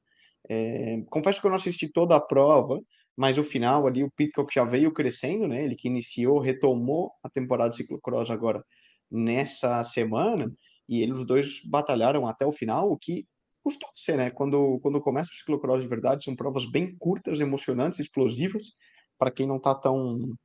É, 0.49 1.01
confesso 1.09 1.39
que 1.39 1.47
eu 1.47 1.49
não 1.49 1.55
assisti 1.55 1.87
toda 1.87 2.15
a 2.15 2.21
prova, 2.21 2.79
mas 3.15 3.37
o 3.37 3.43
final 3.43 3.87
ali, 3.87 4.03
o 4.03 4.11
Pitcock 4.11 4.53
já 4.53 4.63
veio 4.63 4.91
crescendo, 4.91 5.47
né? 5.47 5.63
Ele 5.63 5.75
que 5.75 5.87
iniciou, 5.87 6.39
retomou 6.39 7.11
a 7.23 7.29
temporada 7.29 7.69
de 7.69 7.77
ciclocross 7.77 8.29
agora 8.29 8.63
nessa 9.09 9.83
semana, 9.83 10.51
e 10.89 11.01
eles 11.01 11.19
os 11.19 11.25
dois 11.25 11.61
batalharam 11.65 12.27
até 12.27 12.45
o 12.45 12.51
final, 12.51 12.91
o 12.91 12.97
que 12.97 13.25
costuma 13.63 13.91
ser, 13.95 14.17
né? 14.17 14.29
Quando, 14.31 14.79
quando 14.81 14.99
começa 14.99 15.31
o 15.31 15.35
ciclocross 15.35 15.81
de 15.81 15.87
verdade, 15.87 16.23
são 16.23 16.35
provas 16.35 16.69
bem 16.69 16.95
curtas, 16.97 17.39
emocionantes, 17.39 17.99
explosivas, 17.99 18.73
para 19.17 19.31
quem 19.31 19.47
não 19.47 19.57
está 19.57 19.73
tão 19.73 20.35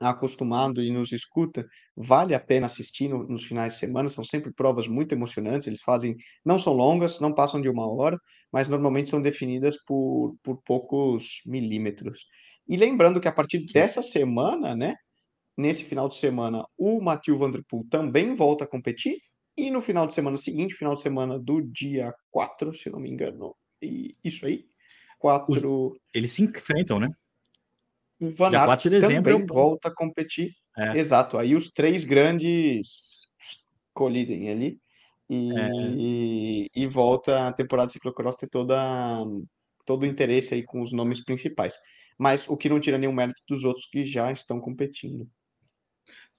acostumado 0.00 0.82
e 0.82 0.92
nos 0.92 1.12
escuta, 1.12 1.66
vale 1.96 2.34
a 2.34 2.40
pena 2.40 2.66
assistir 2.66 3.08
no, 3.08 3.26
nos 3.26 3.44
finais 3.44 3.74
de 3.74 3.78
semana, 3.78 4.08
são 4.08 4.22
sempre 4.22 4.52
provas 4.52 4.86
muito 4.86 5.12
emocionantes, 5.12 5.66
eles 5.66 5.80
fazem, 5.80 6.16
não 6.44 6.58
são 6.58 6.72
longas, 6.72 7.20
não 7.20 7.34
passam 7.34 7.60
de 7.60 7.68
uma 7.68 7.90
hora, 7.90 8.18
mas 8.52 8.68
normalmente 8.68 9.10
são 9.10 9.20
definidas 9.20 9.76
por, 9.86 10.36
por 10.42 10.60
poucos 10.62 11.40
milímetros. 11.46 12.26
E 12.68 12.76
lembrando 12.76 13.20
que 13.20 13.28
a 13.28 13.32
partir 13.32 13.64
dessa 13.72 14.02
semana, 14.02 14.74
né, 14.74 14.94
nesse 15.56 15.84
final 15.84 16.08
de 16.08 16.16
semana, 16.16 16.64
o 16.76 17.00
Mathieu 17.00 17.36
Van 17.36 17.50
Der 17.50 17.62
Poel 17.68 17.84
também 17.90 18.34
volta 18.34 18.64
a 18.64 18.68
competir, 18.68 19.18
e 19.56 19.70
no 19.70 19.80
final 19.80 20.06
de 20.06 20.12
semana 20.12 20.36
seguinte, 20.36 20.74
final 20.74 20.94
de 20.94 21.00
semana 21.00 21.38
do 21.38 21.62
dia 21.62 22.12
4, 22.30 22.74
se 22.74 22.90
não 22.90 23.00
me 23.00 23.10
engano, 23.10 23.56
e 23.80 24.14
isso 24.22 24.44
aí, 24.44 24.66
4... 25.18 25.90
Os, 25.90 25.98
eles 26.12 26.32
se 26.32 26.42
enfrentam, 26.42 27.00
né? 27.00 27.08
O 28.20 28.30
Van 28.30 28.50
Dia 28.50 28.62
Aert 28.62 28.82
de 28.82 28.90
dezembro 28.90 29.32
também 29.32 29.46
volta 29.46 29.88
a 29.88 29.94
competir. 29.94 30.52
É. 30.76 30.98
Exato. 30.98 31.38
Aí 31.38 31.54
os 31.54 31.70
três 31.70 32.04
grandes 32.04 33.26
colidem 33.92 34.50
ali 34.50 34.78
e, 35.28 35.58
é. 35.58 35.70
e, 35.96 36.70
e, 36.74 36.86
volta 36.86 37.48
a 37.48 37.52
temporada 37.52 37.86
de 37.86 37.92
ciclocross 37.94 38.36
ter 38.36 38.48
toda, 38.48 38.76
todo 39.84 40.02
o 40.02 40.06
interesse 40.06 40.54
aí 40.54 40.62
com 40.62 40.80
os 40.80 40.92
nomes 40.92 41.24
principais. 41.24 41.78
Mas 42.18 42.48
o 42.48 42.56
que 42.56 42.68
não 42.68 42.80
tira 42.80 42.98
nenhum 42.98 43.12
mérito 43.12 43.40
dos 43.48 43.64
outros 43.64 43.86
que 43.86 44.04
já 44.04 44.30
estão 44.32 44.60
competindo. 44.60 45.28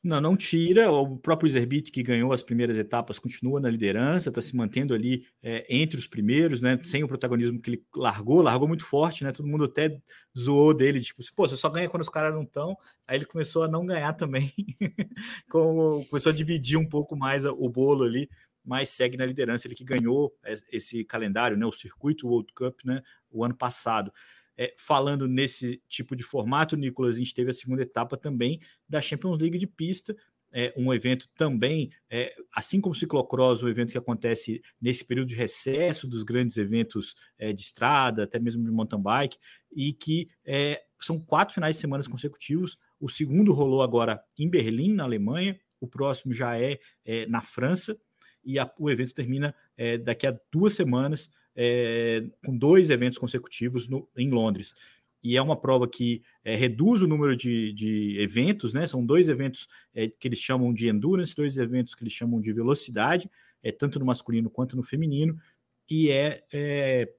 Não, 0.08 0.22
não 0.22 0.38
tira. 0.38 0.90
O 0.90 1.18
próprio 1.18 1.52
Zerbit, 1.52 1.92
que 1.92 2.02
ganhou 2.02 2.32
as 2.32 2.42
primeiras 2.42 2.78
etapas, 2.78 3.20
continua 3.20 3.60
na 3.60 3.70
liderança, 3.70 4.30
está 4.30 4.42
se 4.42 4.56
mantendo 4.56 4.94
ali 4.94 5.28
é, 5.44 5.66
entre 5.70 6.00
os 6.00 6.08
primeiros, 6.08 6.62
né? 6.62 6.80
Sem 6.82 7.04
o 7.04 7.10
protagonismo 7.10 7.60
que 7.60 7.72
ele 7.72 7.84
largou, 7.94 8.42
largou 8.42 8.70
muito 8.70 8.86
forte, 8.86 9.26
né? 9.26 9.34
Todo 9.34 9.50
mundo 9.50 9.66
até 9.66 10.00
zoou 10.38 10.74
dele, 10.74 11.02
tipo, 11.02 11.22
pô, 11.36 11.46
você 11.46 11.58
só 11.58 11.70
ganha 11.70 11.90
quando 11.90 12.04
os 12.04 12.10
caras 12.10 12.34
não 12.34 12.44
estão. 12.44 12.78
Aí 13.06 13.18
ele 13.18 13.26
começou 13.26 13.64
a 13.64 13.68
não 13.68 13.86
ganhar 13.86 14.14
também, 14.14 14.54
começou 15.50 16.32
a 16.32 16.36
dividir 16.36 16.78
um 16.78 16.88
pouco 16.88 17.14
mais 17.18 17.44
o 17.44 17.68
bolo 17.68 18.06
ali, 18.06 18.30
mas 18.64 18.88
segue 18.88 19.18
na 19.18 19.26
liderança. 19.26 19.68
Ele 19.68 19.76
que 19.76 19.84
ganhou 19.84 20.34
esse 20.72 21.04
calendário, 21.04 21.58
né? 21.58 21.66
O 21.66 21.74
circuito 21.74 22.30
World 22.30 22.54
Cup, 22.54 22.80
né? 22.86 23.02
O 23.30 23.44
ano 23.44 23.56
passado. 23.56 24.10
É, 24.58 24.74
falando 24.78 25.28
nesse 25.28 25.82
tipo 25.88 26.16
de 26.16 26.24
formato, 26.24 26.76
Nicolas, 26.76 27.16
a 27.16 27.20
gente 27.20 27.34
teve 27.34 27.52
a 27.52 27.54
segunda 27.54 27.84
etapa 27.84 28.18
também 28.18 28.60
da 28.90 29.00
Champions 29.00 29.38
League 29.38 29.58
de 29.58 29.68
pista, 29.68 30.16
é, 30.52 30.74
um 30.78 30.94
evento 30.94 31.28
também, 31.36 31.92
é, 32.10 32.34
assim 32.54 32.80
como 32.80 32.94
o 32.94 32.98
ciclocross, 32.98 33.62
um 33.62 33.68
evento 33.68 33.92
que 33.92 33.98
acontece 33.98 34.62
nesse 34.82 35.04
período 35.04 35.30
de 35.30 35.36
recesso 35.36 36.08
dos 36.08 36.24
grandes 36.24 36.58
eventos 36.58 37.16
é, 37.38 37.52
de 37.52 37.62
estrada, 37.62 38.24
até 38.24 38.40
mesmo 38.40 38.64
de 38.64 38.72
mountain 38.72 39.02
bike, 39.02 39.38
e 39.72 39.94
que 39.94 40.30
é, 40.46 40.84
são 41.00 41.20
quatro 41.20 41.54
finais 41.54 41.76
de 41.76 41.82
semana 41.82 42.04
consecutivos. 42.10 42.80
O 43.00 43.10
segundo 43.10 43.54
rolou 43.54 43.82
agora 43.82 44.24
em 44.38 44.50
Berlim, 44.50 44.94
na 44.94 45.04
Alemanha, 45.04 45.60
o 45.80 45.88
próximo 45.88 46.34
já 46.34 46.60
é, 46.60 46.80
é 47.06 47.26
na 47.28 47.42
França, 47.42 47.96
e 48.44 48.58
a, 48.58 48.72
o 48.80 48.90
evento 48.90 49.14
termina 49.14 49.54
daqui 50.06 50.26
a 50.26 50.40
duas 50.50 50.74
semanas 50.74 51.30
é, 51.58 52.24
com 52.46 52.56
dois 52.56 52.92
eventos 52.92 53.18
consecutivos 53.18 53.90
no, 53.90 54.08
em 54.16 54.30
Londres. 54.30 54.76
E 55.24 55.36
é 55.36 55.42
uma 55.42 55.60
prova 55.60 55.88
que 55.88 56.22
é, 56.46 56.56
reduz 56.56 57.02
o 57.02 57.08
número 57.08 57.36
de, 57.36 57.74
de, 57.74 58.22
eventos, 58.22 58.74
né? 58.74 58.86
São 58.86 59.04
dois 59.04 59.28
eventos 59.28 59.68
é, 59.94 60.08
que 60.08 60.28
eles 60.28 60.40
chamam 60.40 60.72
de 60.72 60.88
endurance, 60.88 61.36
dois 61.36 61.58
eventos 61.58 61.96
que 61.96 62.04
eles 62.04 62.14
chamam 62.14 62.40
de 62.40 62.54
velocidade, 62.54 63.30
é, 63.64 63.72
tanto 63.72 63.98
no 63.98 64.06
masculino 64.06 64.50
quanto 64.50 64.78
no 64.78 64.84
feminino, 64.84 65.36
e 65.90 66.12
é, 66.12 66.44
é 66.54 67.12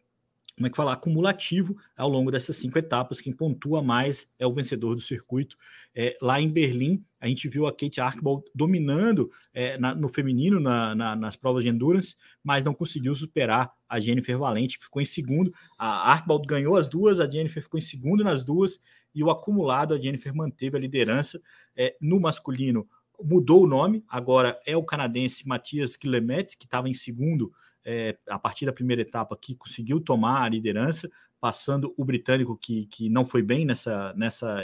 como 0.58 0.66
é 0.66 0.70
que 0.70 0.76
fala, 0.76 0.92
acumulativo 0.92 1.76
ao 1.96 2.08
longo 2.08 2.32
dessas 2.32 2.56
cinco 2.56 2.76
etapas. 2.78 3.20
Quem 3.20 3.32
pontua 3.32 3.80
mais 3.80 4.28
é 4.38 4.46
o 4.46 4.52
vencedor 4.52 4.96
do 4.96 5.00
circuito. 5.00 5.56
É, 5.94 6.18
lá 6.20 6.40
em 6.40 6.50
Berlim, 6.50 7.04
a 7.20 7.28
gente 7.28 7.48
viu 7.48 7.66
a 7.68 7.70
Kate 7.70 8.00
Archibald 8.00 8.42
dominando 8.52 9.30
é, 9.54 9.78
na, 9.78 9.94
no 9.94 10.08
feminino 10.08 10.58
na, 10.58 10.96
na, 10.96 11.14
nas 11.14 11.36
provas 11.36 11.62
de 11.62 11.70
endurance, 11.70 12.16
mas 12.42 12.64
não 12.64 12.74
conseguiu 12.74 13.14
superar 13.14 13.72
a 13.88 14.00
Jennifer 14.00 14.36
Valente, 14.36 14.78
que 14.78 14.84
ficou 14.84 15.00
em 15.00 15.04
segundo. 15.04 15.54
A 15.78 16.10
Archibald 16.10 16.44
ganhou 16.44 16.76
as 16.76 16.88
duas, 16.88 17.20
a 17.20 17.30
Jennifer 17.30 17.62
ficou 17.62 17.78
em 17.78 17.82
segundo 17.82 18.24
nas 18.24 18.44
duas, 18.44 18.80
e 19.14 19.22
o 19.22 19.30
acumulado, 19.30 19.94
a 19.94 19.98
Jennifer 19.98 20.34
manteve 20.34 20.76
a 20.76 20.80
liderança. 20.80 21.40
É, 21.76 21.96
no 22.00 22.18
masculino, 22.18 22.84
mudou 23.22 23.62
o 23.62 23.66
nome, 23.66 24.04
agora 24.08 24.58
é 24.66 24.76
o 24.76 24.82
canadense 24.82 25.46
Matias 25.46 25.96
Quilemet, 25.96 26.56
que 26.56 26.66
estava 26.66 26.88
em 26.88 26.94
segundo 26.94 27.52
é, 27.90 28.18
a 28.28 28.38
partir 28.38 28.66
da 28.66 28.72
primeira 28.72 29.00
etapa 29.00 29.34
que 29.34 29.56
conseguiu 29.56 29.98
tomar 29.98 30.42
a 30.42 30.48
liderança, 30.48 31.10
passando 31.40 31.94
o 31.96 32.04
britânico 32.04 32.54
que, 32.54 32.84
que 32.84 33.08
não 33.08 33.24
foi 33.24 33.40
bem 33.40 33.64
nessa, 33.64 34.12
nessa 34.12 34.62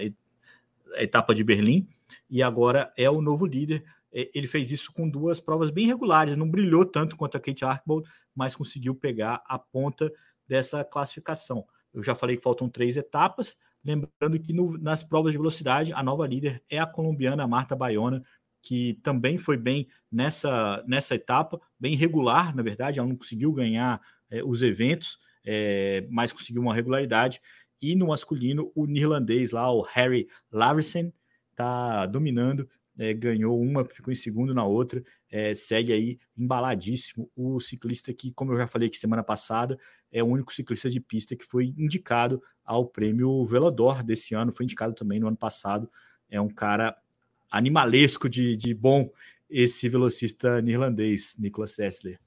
etapa 0.96 1.34
de 1.34 1.42
Berlim, 1.42 1.88
e 2.28 2.42
agora 2.42 2.92
é 2.98 3.08
o 3.08 3.22
novo 3.22 3.46
líder. 3.46 3.82
É, 4.12 4.30
ele 4.34 4.46
fez 4.46 4.70
isso 4.70 4.92
com 4.92 5.08
duas 5.08 5.40
provas 5.40 5.70
bem 5.70 5.86
regulares, 5.86 6.36
não 6.36 6.50
brilhou 6.50 6.84
tanto 6.84 7.16
quanto 7.16 7.38
a 7.38 7.40
Kate 7.40 7.64
Archibald, 7.64 8.06
mas 8.34 8.54
conseguiu 8.54 8.94
pegar 8.94 9.42
a 9.46 9.58
ponta 9.58 10.12
dessa 10.46 10.84
classificação. 10.84 11.64
Eu 11.94 12.02
já 12.02 12.14
falei 12.14 12.36
que 12.36 12.42
faltam 12.42 12.68
três 12.68 12.98
etapas, 12.98 13.56
lembrando 13.82 14.38
que 14.38 14.52
no, 14.52 14.76
nas 14.76 15.02
provas 15.02 15.32
de 15.32 15.38
velocidade, 15.38 15.94
a 15.94 16.02
nova 16.02 16.26
líder 16.26 16.62
é 16.68 16.78
a 16.78 16.86
colombiana 16.86 17.46
Marta 17.46 17.74
Bayona, 17.74 18.22
que 18.64 18.94
também 19.02 19.36
foi 19.36 19.58
bem 19.58 19.86
nessa, 20.10 20.82
nessa 20.88 21.14
etapa, 21.14 21.60
bem 21.78 21.94
regular, 21.94 22.56
na 22.56 22.62
verdade, 22.62 22.98
ela 22.98 23.06
não 23.06 23.14
conseguiu 23.14 23.52
ganhar 23.52 24.00
é, 24.30 24.42
os 24.42 24.62
eventos, 24.62 25.18
é, 25.44 26.06
mas 26.10 26.32
conseguiu 26.32 26.62
uma 26.62 26.74
regularidade. 26.74 27.42
E 27.80 27.94
no 27.94 28.06
masculino, 28.06 28.72
o 28.74 28.86
neerlandês 28.86 29.50
lá, 29.50 29.70
o 29.70 29.82
Harry 29.82 30.26
Laversen, 30.50 31.12
está 31.50 32.06
dominando, 32.06 32.66
é, 32.96 33.12
ganhou 33.12 33.60
uma, 33.60 33.84
ficou 33.84 34.10
em 34.10 34.16
segundo 34.16 34.54
na 34.54 34.64
outra, 34.64 35.04
segue 35.54 35.92
aí 35.92 36.18
embaladíssimo. 36.36 37.30
O 37.36 37.60
ciclista 37.60 38.14
que, 38.14 38.32
como 38.32 38.52
eu 38.52 38.56
já 38.56 38.66
falei 38.66 38.88
aqui 38.88 38.96
semana 38.96 39.22
passada, 39.22 39.76
é 40.10 40.22
o 40.22 40.26
único 40.26 40.54
ciclista 40.54 40.88
de 40.88 41.00
pista 41.00 41.36
que 41.36 41.44
foi 41.44 41.74
indicado 41.76 42.42
ao 42.64 42.86
prêmio 42.86 43.44
Velodor 43.44 44.02
desse 44.02 44.34
ano, 44.34 44.52
foi 44.52 44.64
indicado 44.64 44.94
também 44.94 45.20
no 45.20 45.26
ano 45.26 45.36
passado. 45.36 45.90
É 46.30 46.40
um 46.40 46.48
cara 46.48 46.96
animalesco 47.56 48.28
de, 48.28 48.56
de 48.56 48.74
bom 48.74 49.08
esse 49.48 49.88
velocista 49.88 50.60
neerlandês, 50.60 51.36
Nicolas 51.38 51.74
Sessler. 51.74 52.18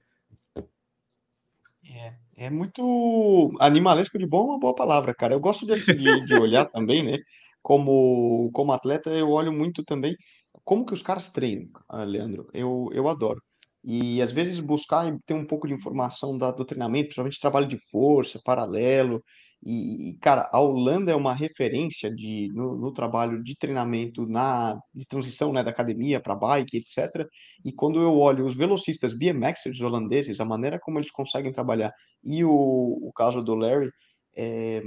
É, 1.89 2.13
é 2.37 2.49
muito 2.49 3.55
animalesco 3.59 4.17
de 4.17 4.25
bom 4.25 4.41
é 4.41 4.45
uma 4.51 4.59
boa 4.59 4.75
palavra, 4.75 5.13
cara. 5.13 5.33
Eu 5.33 5.39
gosto 5.39 5.65
de, 5.65 6.25
de 6.25 6.33
olhar 6.35 6.65
também, 6.71 7.03
né? 7.03 7.17
Como, 7.61 8.49
como 8.53 8.71
atleta, 8.71 9.09
eu 9.09 9.29
olho 9.29 9.51
muito 9.51 9.83
também 9.83 10.15
como 10.63 10.85
que 10.85 10.93
os 10.93 11.01
caras 11.01 11.29
treinam, 11.29 11.69
Leandro. 12.05 12.49
Eu, 12.53 12.89
eu 12.91 13.07
adoro. 13.07 13.41
E 13.83 14.21
às 14.21 14.33
vezes 14.33 14.59
buscar 14.59 15.17
ter 15.25 15.33
um 15.33 15.45
pouco 15.45 15.67
de 15.67 15.73
informação 15.73 16.37
da, 16.37 16.51
do 16.51 16.65
treinamento, 16.65 17.05
principalmente 17.05 17.39
trabalho 17.39 17.67
de 17.67 17.77
força, 17.89 18.41
paralelo, 18.43 19.23
e, 19.63 20.17
cara, 20.21 20.49
a 20.53 20.61
Holanda 20.61 21.11
é 21.11 21.15
uma 21.15 21.33
referência 21.33 22.13
de, 22.13 22.49
no, 22.53 22.77
no 22.77 22.93
trabalho 22.93 23.43
de 23.43 23.57
treinamento, 23.57 24.25
na 24.27 24.77
de 24.93 25.05
transição 25.07 25.51
né, 25.51 25.63
da 25.63 25.71
academia 25.71 26.19
para 26.21 26.35
bike, 26.35 26.77
etc. 26.77 27.27
E 27.65 27.73
quando 27.73 27.99
eu 27.99 28.17
olho 28.17 28.45
os 28.45 28.55
velocistas 28.55 29.13
BMXers 29.17 29.81
holandeses, 29.81 30.39
a 30.39 30.45
maneira 30.45 30.79
como 30.79 30.99
eles 30.99 31.11
conseguem 31.11 31.51
trabalhar, 31.51 31.91
e 32.23 32.43
o, 32.45 32.51
o 32.51 33.11
caso 33.13 33.41
do 33.41 33.55
Larry, 33.55 33.89
é, 34.35 34.81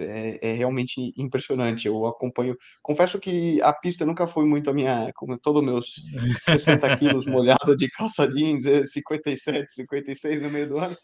é, 0.00 0.50
é, 0.50 0.52
realmente 0.52 1.12
impressionante. 1.16 1.86
Eu 1.86 2.06
acompanho. 2.06 2.56
Confesso 2.82 3.18
que 3.18 3.60
a 3.62 3.72
pista 3.72 4.04
nunca 4.04 4.26
foi 4.26 4.44
muito 4.44 4.68
a 4.70 4.74
minha. 4.74 5.10
Como 5.14 5.38
todos 5.38 5.62
meus 5.62 5.94
60 6.44 6.96
quilos 6.98 7.26
molhado 7.26 7.76
de 7.76 7.88
calça 7.90 8.26
jeans, 8.28 8.64
57, 8.92 9.58
é, 9.58 9.64
56 9.68 10.42
no 10.42 10.50
meio 10.50 10.68
do 10.68 10.78
ano 10.78 10.96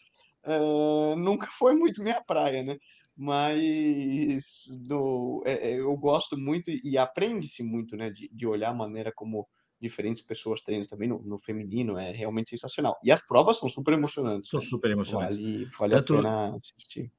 uh, 0.47 1.15
nunca 1.15 1.47
foi 1.47 1.75
muito 1.75 2.01
minha 2.01 2.21
praia, 2.23 2.63
né? 2.63 2.77
Mas 3.15 4.65
do, 4.85 5.41
é, 5.45 5.71
é, 5.71 5.79
eu 5.79 5.95
gosto 5.97 6.37
muito 6.37 6.69
e 6.69 6.97
aprende-se 6.97 7.63
muito, 7.63 7.95
né? 7.97 8.09
De, 8.09 8.29
de 8.31 8.47
olhar 8.47 8.69
a 8.69 8.75
maneira 8.75 9.11
como 9.13 9.47
diferentes 9.81 10.21
pessoas 10.21 10.61
treinam 10.61 10.85
também 10.85 11.09
no, 11.09 11.21
no, 11.23 11.37
feminino, 11.37 11.97
é 11.97 12.11
realmente 12.11 12.49
sensacional. 12.49 12.97
E 13.03 13.11
as 13.11 13.21
provas 13.25 13.57
são 13.57 13.69
super 13.69 13.93
emocionantes. 13.93 14.49
São 14.49 14.59
né? 14.59 14.65
super 14.65 14.91
emocionantes. 14.91 15.37
Vale, 15.37 15.65
vale 15.77 15.95
Tanto... 15.95 16.13
a 16.13 16.17
pena 16.17 16.55
assistir. 16.55 17.11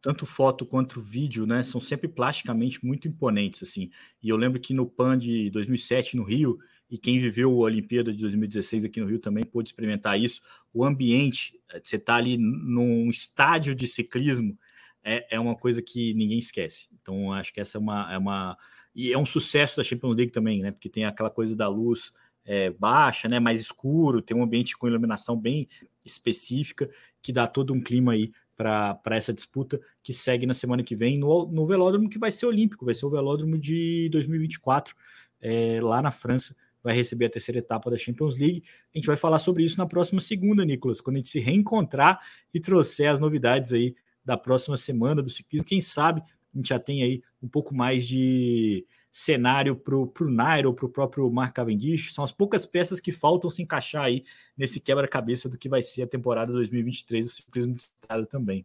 tanto 0.00 0.24
foto 0.24 0.64
quanto 0.64 1.00
vídeo, 1.00 1.46
né, 1.46 1.62
são 1.62 1.80
sempre 1.80 2.08
plasticamente 2.08 2.84
muito 2.84 3.06
imponentes, 3.06 3.62
assim. 3.62 3.90
E 4.22 4.28
eu 4.28 4.36
lembro 4.36 4.60
que 4.60 4.72
no 4.72 4.86
PAN 4.86 5.18
de 5.18 5.50
2007 5.50 6.16
no 6.16 6.24
Rio, 6.24 6.58
e 6.90 6.98
quem 6.98 7.20
viveu 7.20 7.50
a 7.50 7.66
Olimpíada 7.66 8.12
de 8.12 8.18
2016 8.18 8.84
aqui 8.84 9.00
no 9.00 9.06
Rio 9.06 9.20
também 9.20 9.44
pôde 9.44 9.68
experimentar 9.68 10.18
isso, 10.18 10.42
o 10.74 10.84
ambiente, 10.84 11.58
eh, 11.72 11.80
você 11.82 11.98
tá 11.98 12.16
ali 12.16 12.36
num 12.36 13.08
estádio 13.08 13.74
de 13.74 13.86
ciclismo, 13.86 14.58
é, 15.02 15.36
é 15.36 15.40
uma 15.40 15.54
coisa 15.54 15.80
que 15.80 16.12
ninguém 16.14 16.38
esquece. 16.38 16.88
Então, 17.00 17.32
acho 17.32 17.52
que 17.54 17.60
essa 17.60 17.78
é 17.78 17.80
uma, 17.80 18.12
é 18.12 18.18
uma... 18.18 18.56
E 18.92 19.12
é 19.12 19.18
um 19.18 19.24
sucesso 19.24 19.76
da 19.76 19.84
Champions 19.84 20.16
League 20.16 20.32
também, 20.32 20.60
né, 20.60 20.72
porque 20.72 20.88
tem 20.88 21.04
aquela 21.04 21.30
coisa 21.30 21.54
da 21.54 21.68
luz 21.68 22.12
é, 22.44 22.70
baixa, 22.70 23.28
né, 23.28 23.38
mais 23.38 23.60
escuro, 23.60 24.20
tem 24.20 24.36
um 24.36 24.42
ambiente 24.42 24.76
com 24.76 24.88
iluminação 24.88 25.36
bem 25.38 25.68
específica, 26.04 26.90
que 27.22 27.32
dá 27.32 27.46
todo 27.46 27.72
um 27.72 27.80
clima 27.80 28.12
aí 28.12 28.32
para 28.56 29.16
essa 29.16 29.32
disputa 29.32 29.80
que 30.02 30.12
segue 30.12 30.44
na 30.44 30.52
semana 30.52 30.82
que 30.82 30.94
vem 30.94 31.18
no, 31.18 31.46
no 31.46 31.66
velódromo 31.66 32.10
que 32.10 32.18
vai 32.18 32.30
ser 32.30 32.46
olímpico, 32.46 32.84
vai 32.84 32.94
ser 32.94 33.06
o 33.06 33.10
velódromo 33.10 33.56
de 33.56 34.08
2024, 34.10 34.94
é, 35.40 35.80
lá 35.80 36.02
na 36.02 36.10
França, 36.10 36.54
vai 36.82 36.94
receber 36.94 37.26
a 37.26 37.30
terceira 37.30 37.58
etapa 37.58 37.90
da 37.90 37.96
Champions 37.96 38.38
League. 38.38 38.62
A 38.94 38.98
gente 38.98 39.06
vai 39.06 39.16
falar 39.16 39.38
sobre 39.38 39.64
isso 39.64 39.78
na 39.78 39.86
próxima 39.86 40.20
segunda, 40.20 40.64
Nicolas, 40.64 41.00
quando 41.00 41.16
a 41.16 41.18
gente 41.18 41.28
se 41.28 41.40
reencontrar 41.40 42.20
e 42.52 42.60
trouxer 42.60 43.10
as 43.10 43.20
novidades 43.20 43.72
aí 43.72 43.94
da 44.24 44.36
próxima 44.36 44.76
semana 44.76 45.22
do 45.22 45.30
ciclismo. 45.30 45.66
Quem 45.66 45.80
sabe 45.80 46.22
a 46.52 46.56
gente 46.56 46.68
já 46.68 46.78
tem 46.78 47.02
aí 47.02 47.22
um 47.42 47.48
pouco 47.48 47.74
mais 47.74 48.06
de 48.06 48.84
cenário 49.12 49.76
para 49.76 49.96
o 49.96 50.12
Nairo, 50.30 50.74
para 50.74 50.86
o 50.86 50.88
próprio 50.88 51.30
Mark 51.30 51.54
Cavendish. 51.54 52.12
São 52.12 52.22
as 52.24 52.32
poucas 52.32 52.66
peças 52.66 53.00
que 53.00 53.12
faltam 53.12 53.50
se 53.50 53.62
encaixar 53.62 54.04
aí 54.04 54.24
nesse 54.56 54.80
quebra-cabeça 54.80 55.48
do 55.48 55.58
que 55.58 55.68
vai 55.68 55.82
ser 55.82 56.02
a 56.02 56.06
temporada 56.06 56.52
2023 56.52 57.26
do 57.26 57.30
ciclismo 57.30 57.74
de 57.74 57.82
estrada 57.82 58.26
também. 58.26 58.64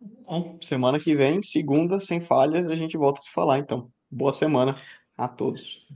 Bom, 0.00 0.58
semana 0.60 0.98
que 0.98 1.14
vem, 1.14 1.42
segunda, 1.42 2.00
sem 2.00 2.20
falhas, 2.20 2.66
a 2.66 2.74
gente 2.74 2.96
volta 2.96 3.20
a 3.20 3.22
se 3.22 3.30
falar, 3.30 3.58
então. 3.58 3.90
Boa 4.10 4.32
semana 4.32 4.76
a 5.16 5.28
todos. 5.28 5.86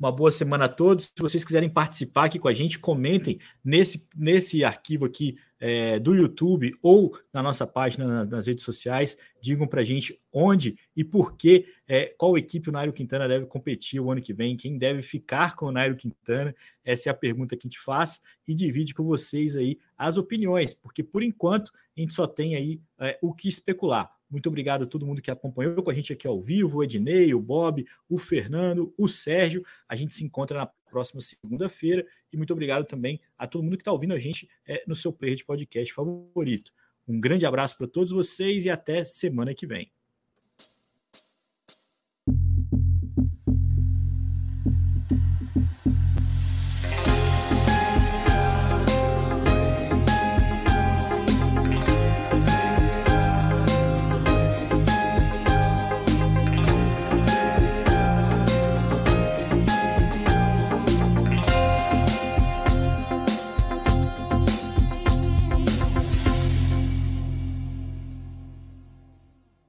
Uma 0.00 0.10
boa 0.10 0.30
semana 0.30 0.64
a 0.64 0.68
todos. 0.68 1.04
Se 1.04 1.12
vocês 1.18 1.44
quiserem 1.44 1.68
participar 1.68 2.24
aqui 2.24 2.38
com 2.38 2.48
a 2.48 2.54
gente, 2.54 2.78
comentem 2.78 3.38
nesse, 3.62 4.08
nesse 4.16 4.64
arquivo 4.64 5.04
aqui 5.04 5.36
é, 5.60 5.98
do 5.98 6.14
YouTube 6.14 6.74
ou 6.80 7.14
na 7.30 7.42
nossa 7.42 7.66
página 7.66 8.24
nas 8.24 8.46
redes 8.46 8.64
sociais. 8.64 9.18
Digam 9.42 9.66
para 9.66 9.82
a 9.82 9.84
gente 9.84 10.18
onde 10.32 10.78
e 10.96 11.04
por 11.04 11.36
que, 11.36 11.66
é, 11.86 12.14
qual 12.16 12.38
equipe 12.38 12.70
o 12.70 12.72
Nairo 12.72 12.94
Quintana 12.94 13.28
deve 13.28 13.44
competir 13.44 14.00
o 14.00 14.10
ano 14.10 14.22
que 14.22 14.32
vem, 14.32 14.56
quem 14.56 14.78
deve 14.78 15.02
ficar 15.02 15.54
com 15.54 15.66
o 15.66 15.72
Nairo 15.72 15.96
Quintana. 15.96 16.56
Essa 16.82 17.10
é 17.10 17.12
a 17.12 17.14
pergunta 17.14 17.54
que 17.54 17.66
a 17.66 17.68
gente 17.68 17.78
faz 17.78 18.22
e 18.48 18.54
divide 18.54 18.94
com 18.94 19.04
vocês 19.04 19.54
aí 19.54 19.78
as 19.98 20.16
opiniões, 20.16 20.72
porque 20.72 21.02
por 21.02 21.22
enquanto 21.22 21.70
a 21.94 22.00
gente 22.00 22.14
só 22.14 22.26
tem 22.26 22.54
aí 22.54 22.80
é, 22.98 23.18
o 23.20 23.34
que 23.34 23.50
especular. 23.50 24.10
Muito 24.30 24.48
obrigado 24.48 24.84
a 24.84 24.86
todo 24.86 25.04
mundo 25.04 25.20
que 25.20 25.30
acompanhou 25.30 25.82
com 25.82 25.90
a 25.90 25.94
gente 25.94 26.12
aqui 26.12 26.26
ao 26.26 26.40
vivo, 26.40 26.78
o 26.78 26.84
Ednei, 26.84 27.34
o 27.34 27.40
Bob, 27.40 27.84
o 28.08 28.16
Fernando, 28.16 28.94
o 28.96 29.08
Sérgio. 29.08 29.64
A 29.88 29.96
gente 29.96 30.14
se 30.14 30.24
encontra 30.24 30.58
na 30.58 30.66
próxima 30.66 31.20
segunda-feira. 31.20 32.06
E 32.32 32.36
muito 32.36 32.52
obrigado 32.52 32.84
também 32.84 33.20
a 33.36 33.46
todo 33.46 33.62
mundo 33.62 33.76
que 33.76 33.82
está 33.82 33.92
ouvindo 33.92 34.14
a 34.14 34.18
gente 34.18 34.48
é, 34.66 34.84
no 34.86 34.94
seu 34.94 35.12
player 35.12 35.36
de 35.36 35.44
podcast 35.44 35.92
favorito. 35.92 36.72
Um 37.08 37.20
grande 37.20 37.44
abraço 37.44 37.76
para 37.76 37.88
todos 37.88 38.12
vocês 38.12 38.64
e 38.64 38.70
até 38.70 39.02
semana 39.02 39.52
que 39.52 39.66
vem. 39.66 39.90